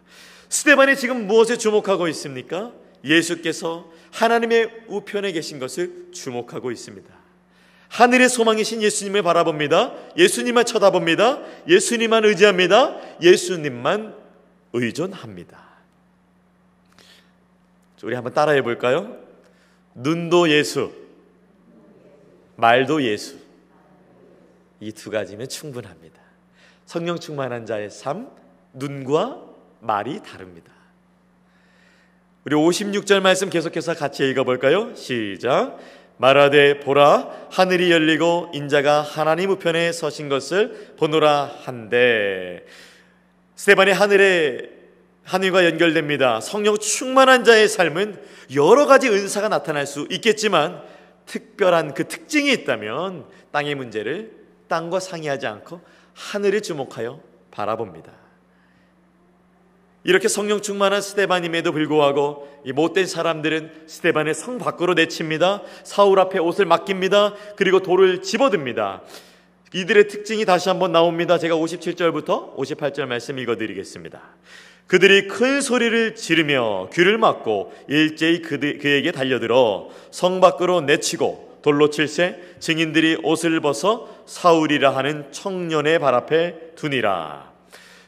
스테반이 0.48 0.96
지금 0.96 1.26
무엇에 1.26 1.56
주목하고 1.56 2.06
있습니까? 2.08 2.72
예수께서 3.02 3.90
하나님의 4.12 4.70
우편에 4.88 5.32
계신 5.32 5.58
것을 5.58 6.08
주목하고 6.12 6.70
있습니다. 6.70 7.12
하늘의 7.88 8.28
소망이신 8.28 8.82
예수님을 8.82 9.22
바라봅니다. 9.22 9.94
예수님만 10.16 10.64
쳐다봅니다. 10.64 11.40
예수님만 11.68 12.24
의지합니다. 12.24 12.96
예수님만 13.22 14.14
의존합니다. 14.72 15.64
우리 18.02 18.14
한번 18.14 18.34
따라해 18.34 18.62
볼까요? 18.62 19.23
눈도 19.94 20.48
예수, 20.50 20.92
말도 22.56 23.02
예수. 23.02 23.38
이 24.80 24.92
두 24.92 25.10
가지면 25.10 25.48
충분합니다. 25.48 26.20
성령 26.84 27.18
충만한 27.18 27.64
자의 27.64 27.90
삶, 27.90 28.28
눈과 28.74 29.40
말이 29.80 30.20
다릅니다. 30.22 30.72
우리 32.44 32.54
56절 32.54 33.20
말씀 33.20 33.48
계속해서 33.48 33.94
같이 33.94 34.28
읽어볼까요? 34.28 34.94
시작. 34.94 35.78
말하되 36.18 36.80
보라 36.80 37.48
하늘이 37.50 37.90
열리고 37.90 38.50
인자가 38.52 39.00
하나님 39.00 39.50
우편에 39.50 39.92
서신 39.92 40.28
것을 40.28 40.94
보노라 40.98 41.50
한데 41.64 42.64
스테반이 43.56 43.92
하늘에 43.92 44.70
하늘과 45.24 45.64
연결됩니다. 45.64 46.40
성령 46.40 46.78
충만한 46.78 47.44
자의 47.44 47.68
삶은 47.68 48.22
여러 48.54 48.86
가지 48.86 49.08
은사가 49.08 49.48
나타날 49.48 49.86
수 49.86 50.06
있겠지만 50.10 50.82
특별한 51.26 51.94
그 51.94 52.06
특징이 52.06 52.52
있다면 52.52 53.26
땅의 53.50 53.74
문제를 53.74 54.32
땅과 54.68 55.00
상의하지 55.00 55.46
않고 55.46 55.80
하늘을 56.14 56.60
주목하여 56.60 57.20
바라봅니다. 57.50 58.12
이렇게 60.06 60.28
성령 60.28 60.60
충만한 60.60 61.00
스테반임에도 61.00 61.72
불구하고 61.72 62.46
이 62.64 62.72
못된 62.72 63.06
사람들은 63.06 63.84
스테반의 63.86 64.34
성 64.34 64.58
밖으로 64.58 64.92
내칩니다. 64.92 65.62
사울 65.82 66.20
앞에 66.20 66.38
옷을 66.38 66.66
맡깁니다. 66.66 67.34
그리고 67.56 67.80
돌을 67.80 68.20
집어듭니다. 68.20 69.02
이들의 69.72 70.08
특징이 70.08 70.44
다시 70.44 70.68
한번 70.68 70.92
나옵니다. 70.92 71.38
제가 71.38 71.56
57절부터 71.56 72.54
58절 72.54 73.06
말씀 73.06 73.38
읽어드리겠습니다. 73.38 74.20
그들이 74.86 75.28
큰 75.28 75.60
소리를 75.60 76.14
지르며 76.14 76.88
귀를 76.92 77.18
막고 77.18 77.72
일제히 77.88 78.42
그에게 78.42 79.12
달려들어 79.12 79.88
성 80.10 80.40
밖으로 80.40 80.82
내치고 80.82 81.60
돌로 81.62 81.88
칠세 81.88 82.38
증인들이 82.60 83.18
옷을 83.22 83.60
벗어 83.60 84.08
사울이라 84.26 84.94
하는 84.94 85.32
청년의 85.32 85.98
발 85.98 86.14
앞에 86.14 86.74
두니라. 86.76 87.52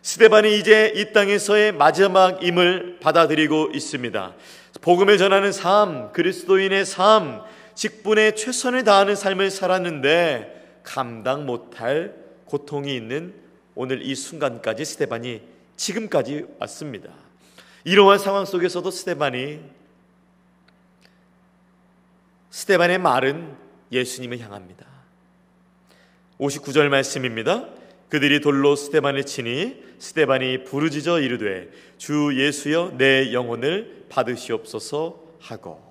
스데반이 0.02 0.58
이제 0.58 0.92
이 0.94 1.12
땅에서의 1.12 1.72
마지막 1.72 2.44
임을 2.44 2.98
받아들이고 3.00 3.70
있습니다. 3.74 4.34
복음을 4.82 5.18
전하는 5.18 5.52
삶, 5.52 6.12
그리스도인의 6.12 6.84
삶, 6.84 7.40
직분에 7.74 8.32
최선을 8.32 8.84
다하는 8.84 9.16
삶을 9.16 9.50
살았는데 9.50 10.80
감당 10.82 11.46
못할 11.46 12.14
고통이 12.44 12.94
있는 12.94 13.34
오늘 13.74 14.02
이 14.02 14.14
순간까지 14.14 14.84
스데반이 14.84 15.40
지금까지 15.76 16.46
왔습니다. 16.58 17.10
이러한 17.84 18.18
상황 18.18 18.44
속에서도 18.44 18.90
스테반이 18.90 19.60
스테반의 22.50 22.98
말은 22.98 23.56
예수님을 23.92 24.40
향합니다. 24.40 24.86
59절 26.40 26.88
말씀입니다. 26.88 27.68
그들이 28.08 28.40
돌로 28.40 28.76
스테반을 28.76 29.24
치니 29.24 29.82
스테반이 29.98 30.64
부르짖어 30.64 31.20
이르되 31.20 31.70
주 31.98 32.32
예수여 32.34 32.94
내 32.96 33.32
영혼을 33.32 34.06
받으시옵소서 34.08 35.22
하고 35.40 35.85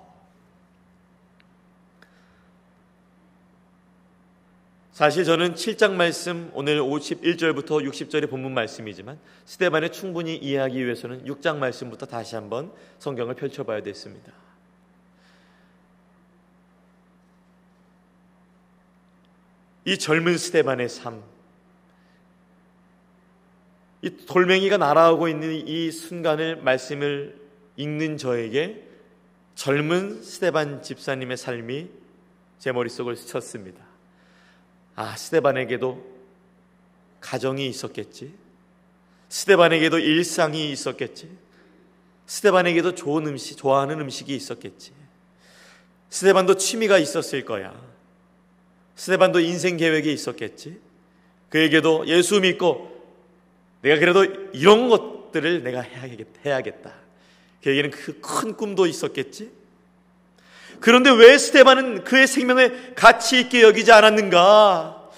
사실 4.96 5.24
저는 5.24 5.56
7장 5.56 5.92
말씀 5.92 6.50
오늘 6.54 6.80
51절부터 6.80 7.86
60절의 7.86 8.30
본문 8.30 8.54
말씀이지만 8.54 9.18
스테반을 9.44 9.92
충분히 9.92 10.34
이해하기 10.36 10.82
위해서는 10.82 11.26
6장 11.26 11.58
말씀부터 11.58 12.06
다시 12.06 12.34
한번 12.34 12.72
성경을 12.98 13.34
펼쳐봐야 13.34 13.82
됐습니다. 13.82 14.32
이 19.84 19.98
젊은 19.98 20.38
스테반의 20.38 20.88
삶, 20.88 21.22
이 24.00 24.08
돌멩이가 24.24 24.78
날아오고 24.78 25.28
있는 25.28 25.68
이 25.68 25.90
순간을 25.90 26.62
말씀을 26.62 27.38
읽는 27.76 28.16
저에게 28.16 28.82
젊은 29.56 30.22
스테반 30.22 30.80
집사님의 30.80 31.36
삶이 31.36 31.90
제 32.58 32.72
머릿속을 32.72 33.14
스쳤습니다. 33.16 33.85
아, 34.96 35.14
스테반에게도 35.14 36.16
가정이 37.20 37.66
있었겠지. 37.68 38.34
스테반에게도 39.28 39.98
일상이 39.98 40.70
있었겠지. 40.72 41.30
스테반에게도 42.26 42.94
좋은 42.94 43.26
음식, 43.26 43.56
좋아하는 43.56 44.00
음식이 44.00 44.34
있었겠지. 44.34 44.92
스테반도 46.08 46.56
취미가 46.56 46.98
있었을 46.98 47.44
거야. 47.44 47.78
스테반도 48.94 49.40
인생 49.40 49.76
계획이 49.76 50.10
있었겠지. 50.12 50.80
그에게도 51.50 52.06
예수 52.06 52.40
믿고 52.40 52.96
내가 53.82 53.98
그래도 54.00 54.24
이런 54.52 54.88
것들을 54.88 55.62
내가 55.62 55.82
해야겠다. 55.82 56.92
그에게는 57.62 57.90
그 57.90 58.20
큰 58.20 58.56
꿈도 58.56 58.86
있었겠지. 58.86 59.50
그런데 60.80 61.10
왜 61.10 61.38
스테반은 61.38 62.04
그의 62.04 62.26
생명을 62.26 62.94
가치 62.94 63.40
있게 63.40 63.62
여기지 63.62 63.92
않았는가? 63.92 65.10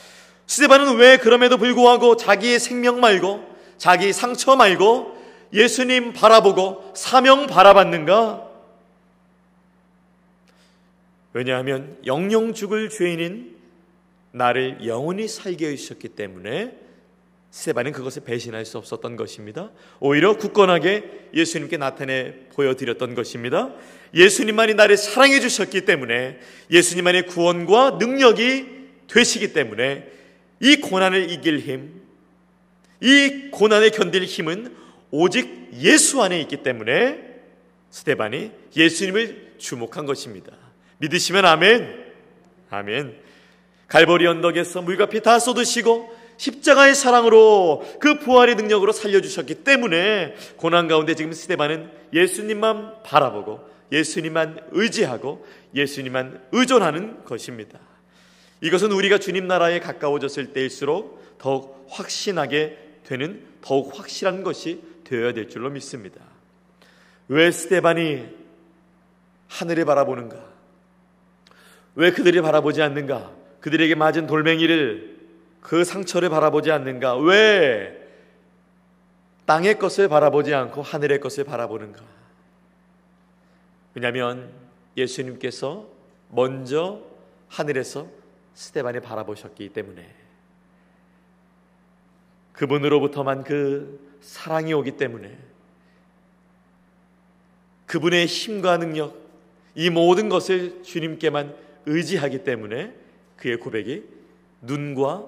스테반은 0.46 0.96
왜 0.96 1.18
그럼에도 1.18 1.58
불구하고 1.58 2.16
자기의 2.16 2.58
생명 2.58 3.00
말고 3.00 3.46
자기 3.76 4.12
상처 4.12 4.56
말고 4.56 5.16
예수님 5.52 6.12
바라보고 6.12 6.92
사명 6.94 7.46
바라봤는가? 7.46 8.48
왜냐하면 11.32 11.96
영영 12.06 12.54
죽을 12.54 12.88
죄인인 12.88 13.56
나를 14.32 14.86
영원히 14.86 15.28
살게 15.28 15.68
해주셨기 15.68 16.10
때문에 16.10 16.74
스테반은 17.50 17.92
그것을 17.92 18.24
배신할 18.24 18.64
수 18.64 18.78
없었던 18.78 19.16
것입니다. 19.16 19.70
오히려 20.00 20.36
굳건하게 20.36 21.30
예수님께 21.34 21.76
나타내 21.76 22.34
보여드렸던 22.54 23.14
것입니다. 23.14 23.72
예수님만이 24.14 24.74
나를 24.74 24.96
사랑해 24.96 25.40
주셨기 25.40 25.82
때문에 25.82 26.38
예수님만의 26.70 27.26
구원과 27.26 27.98
능력이 27.98 28.66
되시기 29.08 29.52
때문에 29.52 30.06
이 30.60 30.76
고난을 30.76 31.30
이길 31.30 31.60
힘, 31.60 32.00
이 33.00 33.48
고난을 33.50 33.90
견딜 33.90 34.24
힘은 34.24 34.74
오직 35.10 35.70
예수 35.80 36.22
안에 36.22 36.40
있기 36.42 36.62
때문에 36.62 37.20
스테반이 37.90 38.50
예수님을 38.76 39.54
주목한 39.58 40.06
것입니다. 40.06 40.52
믿으시면 40.98 41.44
아멘. 41.44 42.04
아멘. 42.70 43.16
갈보리 43.86 44.26
언덕에서 44.26 44.82
물과 44.82 45.06
피 45.06 45.20
다 45.20 45.38
쏟으시고 45.38 46.16
십자가의 46.36 46.94
사랑으로 46.94 47.84
그 48.00 48.18
부활의 48.18 48.54
능력으로 48.56 48.92
살려주셨기 48.92 49.56
때문에 49.64 50.34
고난 50.56 50.86
가운데 50.86 51.14
지금 51.14 51.32
스테반은 51.32 51.90
예수님만 52.12 53.02
바라보고 53.02 53.60
예수님만 53.90 54.68
의지하고 54.72 55.46
예수님만 55.74 56.42
의존하는 56.52 57.24
것입니다. 57.24 57.78
이것은 58.60 58.92
우리가 58.92 59.18
주님 59.18 59.46
나라에 59.46 59.80
가까워졌을 59.80 60.52
때일수록 60.52 61.36
더욱 61.38 61.86
확신하게 61.88 62.78
되는 63.04 63.42
더욱 63.60 63.98
확실한 63.98 64.42
것이 64.42 64.82
되어야 65.04 65.32
될 65.32 65.48
줄로 65.48 65.70
믿습니다. 65.70 66.20
왜 67.28 67.50
스테반이 67.50 68.26
하늘을 69.48 69.84
바라보는가? 69.84 70.36
왜 71.94 72.12
그들이 72.12 72.40
바라보지 72.40 72.82
않는가? 72.82 73.32
그들에게 73.60 73.94
맞은 73.94 74.26
돌멩이를 74.26 75.18
그 75.60 75.84
상처를 75.84 76.28
바라보지 76.28 76.70
않는가? 76.70 77.16
왜 77.16 77.94
땅의 79.46 79.78
것을 79.78 80.08
바라보지 80.08 80.54
않고 80.54 80.82
하늘의 80.82 81.20
것을 81.20 81.44
바라보는가? 81.44 82.17
왜냐하면 83.98 84.52
예수님께서 84.96 85.88
먼저 86.30 87.02
하늘에서 87.48 88.06
스테반을 88.54 89.00
바라보셨기 89.00 89.70
때문에 89.70 90.14
그분으로부터만 92.52 93.42
그 93.42 94.16
사랑이 94.20 94.72
오기 94.72 94.92
때문에 94.98 95.36
그분의 97.86 98.26
힘과 98.26 98.78
능력 98.78 99.16
이 99.74 99.90
모든 99.90 100.28
것을 100.28 100.84
주님께만 100.84 101.56
의지하기 101.86 102.44
때문에 102.44 102.94
그의 103.36 103.56
고백이 103.56 104.04
눈과 104.62 105.26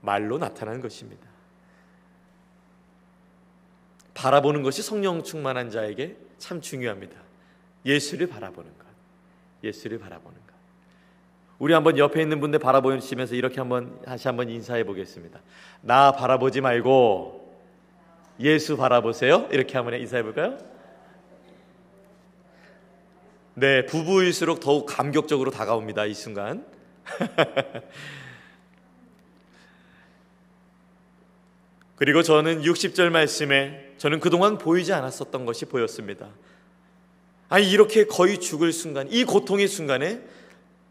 말로 0.00 0.38
나타나는 0.38 0.80
것입니다. 0.80 1.26
바라보는 4.14 4.62
것이 4.62 4.82
성령 4.82 5.24
충만한 5.24 5.70
자에게 5.70 6.16
참 6.38 6.60
중요합니다. 6.60 7.25
예수를 7.86 8.26
바라보는 8.26 8.70
것. 8.76 8.86
예수를 9.64 9.98
바라보는 9.98 10.36
것. 10.36 10.46
우리 11.58 11.72
한번 11.72 11.96
옆에 11.96 12.20
있는 12.20 12.40
분들 12.40 12.58
바라보시면서 12.58 13.34
이렇게 13.34 13.60
한번 13.60 14.02
다시 14.02 14.28
한번 14.28 14.50
인사해 14.50 14.84
보겠습니다. 14.84 15.40
나 15.80 16.12
바라보지 16.12 16.60
말고 16.60 17.56
예수 18.40 18.76
바라보세요. 18.76 19.48
이렇게 19.50 19.78
한번 19.78 19.94
인사해 19.94 20.22
볼까요? 20.22 20.58
네, 23.54 23.86
부부일수록 23.86 24.60
더욱 24.60 24.84
감격적으로 24.84 25.50
다가옵니다. 25.50 26.04
이 26.04 26.12
순간. 26.12 26.66
그리고 31.96 32.22
저는 32.22 32.60
60절 32.60 33.08
말씀에 33.08 33.94
저는 33.96 34.20
그동안 34.20 34.58
보이지 34.58 34.92
않았었던 34.92 35.46
것이 35.46 35.64
보였습니다. 35.64 36.28
아니 37.48 37.70
이렇게 37.70 38.04
거의 38.04 38.38
죽을 38.40 38.72
순간, 38.72 39.08
이 39.10 39.24
고통의 39.24 39.68
순간에 39.68 40.20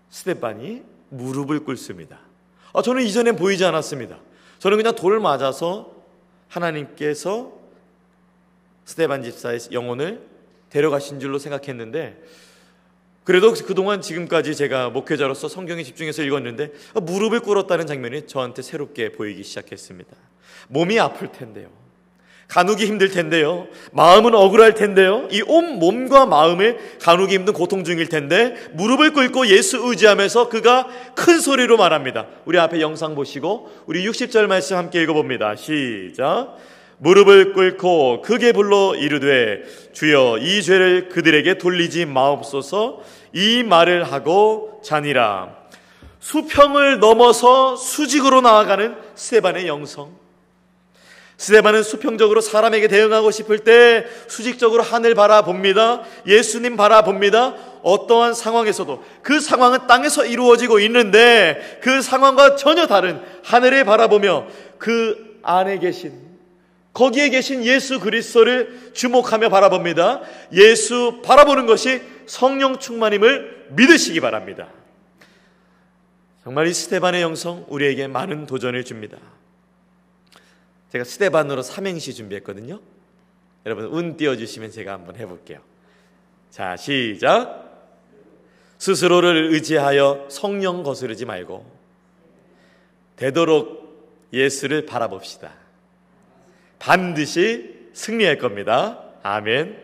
스테반이 0.10 0.84
무릎을 1.10 1.62
꿇습니다. 1.62 2.20
아, 2.74 2.82
저는 2.82 3.04
이전엔 3.04 3.36
보이지 3.36 3.66
않았습니다. 3.66 4.20
저는 4.60 4.78
그냥 4.78 4.96
돌을 4.96 5.20
맞아서 5.20 5.94
하나님께서 6.48 7.54
스테반 8.86 9.24
집사의 9.24 9.60
영혼을 9.72 10.22
데려가신 10.70 11.20
줄로 11.20 11.40
생각했는데 11.40 12.22
그래도 13.24 13.54
그동안 13.54 14.02
지금까지 14.02 14.56
제가 14.56 14.90
목회자로서 14.92 15.48
성경에 15.48 15.84
집중해서 15.84 16.22
읽었는데 16.22 16.72
무릎을 17.02 17.40
꿇었다는 17.40 17.88
장면이 17.88 18.28
저한테 18.28 18.62
새롭게 18.62 19.12
보이기 19.14 19.44
시작했습니다. 19.44 20.16
몸이 20.68 21.00
아플 21.00 21.32
텐데요. 21.32 21.70
가누기 22.48 22.86
힘들 22.86 23.10
텐데요. 23.10 23.68
마음은 23.92 24.36
억울할 24.36 24.76
텐데요. 24.76 25.28
이 25.32 25.42
온 25.48 25.80
몸과 25.80 26.26
마음을 26.26 26.78
가누기 27.02 27.36
힘든 27.36 27.54
고통 27.54 27.84
중일 27.84 28.08
텐데 28.08 28.56
무릎을 28.74 29.14
꿇고 29.14 29.48
예수 29.48 29.80
의지하면서 29.84 30.50
그가 30.50 30.88
큰 31.16 31.40
소리로 31.40 31.78
말합니다. 31.78 32.28
우리 32.46 32.58
앞에 32.60 32.82
영상 32.82 33.16
보시고 33.16 33.70
우리 33.86 34.08
60절 34.08 34.48
말씀 34.48 34.78
함께 34.78 35.02
읽어봅니다. 35.04 35.56
시작. 35.56 36.56
무릎을 36.98 37.54
꿇고 37.54 38.22
크게 38.22 38.54
불러 38.54 38.96
이르되 38.96 39.64
주여 39.92 40.38
이 40.40 40.62
죄를 40.64 41.10
그들에게 41.10 41.58
돌리지 41.58 42.06
마옵소서 42.06 43.02
이 43.34 43.64
말을 43.64 44.04
하고 44.04 44.82
자니라. 44.84 45.56
수평을 46.20 47.00
넘어서 47.00 47.76
수직으로 47.76 48.42
나아가는 48.42 48.96
세반의 49.14 49.68
영성. 49.68 50.25
스데반은 51.38 51.84
수평적으로 51.84 52.40
사람에게 52.42 52.88
대응하고 52.88 53.32
싶을 53.32 53.60
때 53.60 54.06
수직적으로 54.28 54.84
하늘 54.84 55.16
바라봅니다. 55.16 56.04
예수님 56.26 56.78
바라봅니다. 56.78 57.56
어떠한 57.84 58.34
상황에서도 58.34 59.04
그 59.22 59.40
상황은 59.40 59.88
땅에서 59.88 60.26
이루어지고 60.26 60.80
있는데 60.80 61.80
그 61.82 62.02
상황과 62.02 62.56
전혀 62.56 62.88
다른 62.88 63.22
하늘을 63.44 63.84
바라보며 63.84 64.48
그 64.78 65.40
안에 65.44 65.80
계신 65.80 66.26
거기에 66.94 67.30
계신 67.30 67.66
예수 67.66 68.00
그리스도를 68.00 68.92
주목하며 68.94 69.50
바라봅니다. 69.50 70.22
예수 70.54 71.20
바라보는 71.24 71.66
것이 71.66 72.02
성령 72.26 72.80
충만임을 72.80 73.66
믿으시기 73.72 74.22
바랍니다. 74.22 74.70
정말 76.44 76.68
이 76.68 76.74
스테반의 76.74 77.22
영성 77.22 77.66
우리에게 77.68 78.08
많은 78.08 78.46
도전을 78.46 78.86
줍니다. 78.86 79.18
제가 80.90 81.04
스테반으로 81.04 81.62
삼행시 81.62 82.14
준비했거든요. 82.14 82.80
여러분 83.66 83.86
운 83.86 84.18
띄워주시면 84.18 84.72
제가 84.72 84.94
한번 84.94 85.16
해볼게요. 85.16 85.60
자 86.50 86.78
시작. 86.78 87.64
스스로를 88.78 89.54
의지하여 89.54 90.28
성령 90.30 90.84
거스르지 90.84 91.26
말고 91.26 91.66
되도록 93.16 94.30
예수를 94.34 94.86
바라봅시다. 94.86 95.54
반드시 96.78 97.90
승리할 97.94 98.38
겁니다. 98.38 99.02
아멘. 99.24 99.84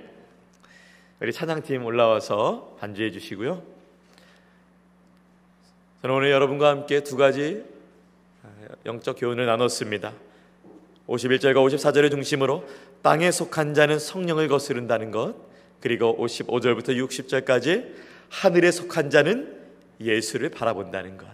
우리 1.21 1.31
찬양팀 1.31 1.85
올라와서 1.85 2.75
반주해 2.79 3.11
주시고요. 3.11 3.63
저는 6.01 6.15
오늘 6.15 6.31
여러분과 6.31 6.69
함께 6.69 7.03
두 7.03 7.15
가지 7.15 7.63
영적 8.85 9.17
교훈을 9.19 9.45
나눴습니다. 9.45 10.13
51절과 11.11 11.55
54절을 11.55 12.09
중심으로 12.09 12.63
땅에 13.01 13.31
속한 13.31 13.73
자는 13.73 13.99
성령을 13.99 14.47
거스른다는 14.47 15.11
것, 15.11 15.35
그리고 15.81 16.15
55절부터 16.19 16.89
60절까지 16.89 17.87
하늘에 18.29 18.71
속한 18.71 19.09
자는 19.09 19.57
예수를 19.99 20.49
바라본다는 20.49 21.17
것 21.17 21.27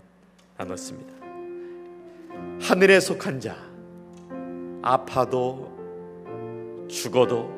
나눴습니다. 0.58 1.14
하늘에 2.62 3.00
속한 3.00 3.40
자, 3.40 3.56
아파도 4.82 5.78
죽어도 6.90 7.56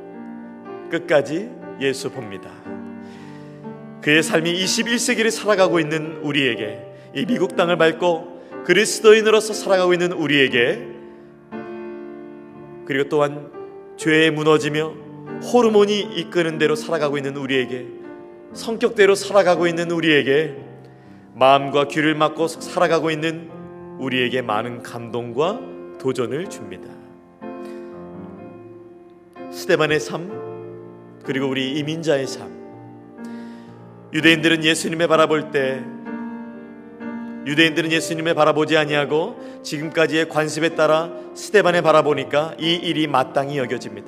끝까지 0.92 1.50
예수 1.80 2.10
봅니다. 2.10 2.52
그의 4.02 4.24
삶이 4.24 4.54
21세기를 4.64 5.32
살아가고 5.32 5.80
있는 5.80 6.18
우리에게 6.18 6.86
이 7.16 7.26
미국 7.26 7.56
땅을 7.56 7.78
밟고 7.78 8.64
그리스도인으로서 8.66 9.54
살아가고 9.54 9.94
있는 9.94 10.12
우리에게 10.12 10.99
그리고 12.90 13.08
또한 13.08 13.52
죄에 13.98 14.32
무너지며 14.32 14.88
호르몬이 15.54 16.00
이끄는 16.00 16.58
대로 16.58 16.76
살아가고 16.76 17.18
있는 17.18 17.38
우리에게 17.38 17.86
성격대로 18.54 19.14
살아가고 19.14 19.68
있는 19.68 19.92
우리에게 19.92 20.56
마음과 21.36 21.88
귀를 21.90 22.16
막고 22.16 22.48
살아가고 22.48 23.12
있는 23.12 23.52
우리에게 24.00 24.42
많은 24.42 24.82
감동과 24.82 25.60
도전을 26.00 26.50
줍니다. 26.50 26.90
스테반의 29.52 30.00
삶 30.00 31.20
그리고 31.24 31.48
우리 31.48 31.78
이민자의 31.78 32.26
삶 32.26 32.50
유대인들은 34.14 34.64
예수님을 34.64 35.08
바라볼 35.08 35.52
때 35.52 35.84
유대인들은 37.50 37.92
예수님을 37.92 38.36
바라보지 38.36 38.78
아니하고 38.78 39.60
지금까지의 39.64 40.30
관습에 40.30 40.76
따라 40.76 41.10
스테반을 41.34 41.82
바라보니까 41.82 42.54
이 42.60 42.76
일이 42.76 43.08
마땅히 43.08 43.58
여겨집니다. 43.58 44.08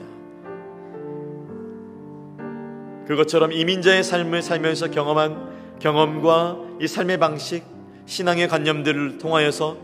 그것처럼 3.07 3.51
이민자의 3.51 4.03
삶을 4.03 4.43
살면서 4.43 4.91
경험한 4.91 5.79
경험과 5.79 6.59
이 6.81 6.87
삶의 6.87 7.17
방식, 7.17 7.63
신앙의 8.05 8.47
관념들을 8.47 9.17
통하여서 9.17 9.75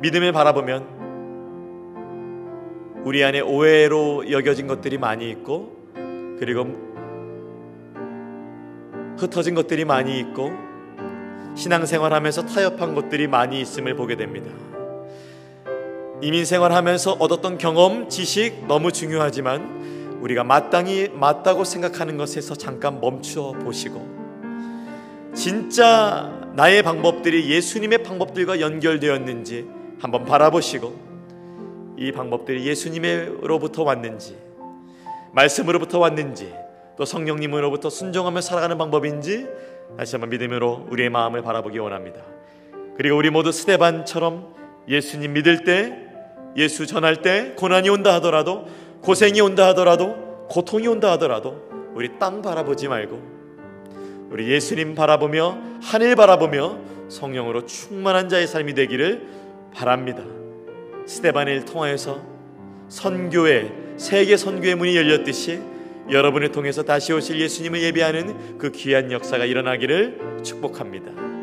믿음을 0.00 0.32
바라보면 0.32 0.98
우리 3.06 3.24
안에 3.24 3.40
오해로 3.40 4.30
여겨진 4.30 4.66
것들이 4.66 4.98
많이 4.98 5.30
있고 5.30 5.78
그리고 6.38 6.66
흩어진 9.16 9.54
것들이 9.54 9.86
많이 9.86 10.20
있고 10.20 10.67
신앙생활하면서 11.58 12.46
타협한 12.46 12.94
것들이 12.94 13.26
많이 13.26 13.60
있음을 13.60 13.96
보게 13.96 14.14
됩니다. 14.16 14.48
이민생활하면서 16.22 17.14
얻었던 17.18 17.58
경험, 17.58 18.08
지식 18.08 18.66
너무 18.68 18.92
중요하지만 18.92 20.18
우리가 20.20 20.44
마땅히 20.44 21.08
맞다고 21.12 21.64
생각하는 21.64 22.16
것에서 22.16 22.54
잠깐 22.54 23.00
멈추어 23.00 23.52
보시고 23.52 24.06
진짜 25.34 26.32
나의 26.54 26.82
방법들이 26.82 27.50
예수님의 27.50 28.02
방법들과 28.04 28.60
연결되었는지 28.60 29.68
한번 30.00 30.24
바라보시고 30.24 31.08
이 31.98 32.12
방법들이 32.12 32.66
예수님으로부터 32.66 33.82
왔는지 33.82 34.36
말씀으로부터 35.32 35.98
왔는지 35.98 36.52
또 36.96 37.04
성령님으로부터 37.04 37.90
순종하며 37.90 38.40
살아가는 38.40 38.78
방법인지 38.78 39.46
다시 39.96 40.16
한번 40.16 40.30
믿음으로 40.30 40.86
우리의 40.90 41.10
마음을 41.10 41.42
바라보기 41.42 41.78
원합니다. 41.78 42.20
그리고 42.96 43.16
우리 43.16 43.30
모두 43.30 43.52
스테반처럼 43.52 44.54
예수님 44.88 45.32
믿을 45.32 45.64
때 45.64 46.06
예수 46.56 46.86
전할 46.86 47.22
때 47.22 47.54
고난이 47.56 47.88
온다 47.88 48.14
하더라도 48.14 48.66
고생이 49.02 49.40
온다 49.40 49.68
하더라도 49.68 50.46
고통이 50.48 50.88
온다 50.88 51.12
하더라도 51.12 51.68
우리 51.94 52.18
땅 52.18 52.42
바라보지 52.42 52.88
말고 52.88 54.28
우리 54.30 54.48
예수님 54.48 54.94
바라보며 54.94 55.58
하늘 55.82 56.16
바라보며 56.16 56.78
성령으로 57.08 57.66
충만한 57.66 58.28
자의 58.28 58.46
삶이 58.46 58.74
되기를 58.74 59.26
바랍니다. 59.74 60.22
스테반을 61.06 61.64
통하여서 61.64 62.20
선교의 62.88 63.72
세계 63.96 64.36
선교의 64.36 64.74
문이 64.74 64.96
열렸듯이 64.96 65.60
여러분을 66.10 66.52
통해서 66.52 66.82
다시 66.82 67.12
오실 67.12 67.40
예수님을 67.40 67.82
예배하는 67.82 68.58
그 68.58 68.70
귀한 68.72 69.12
역사가 69.12 69.44
일어나기를 69.44 70.42
축복합니다. 70.42 71.37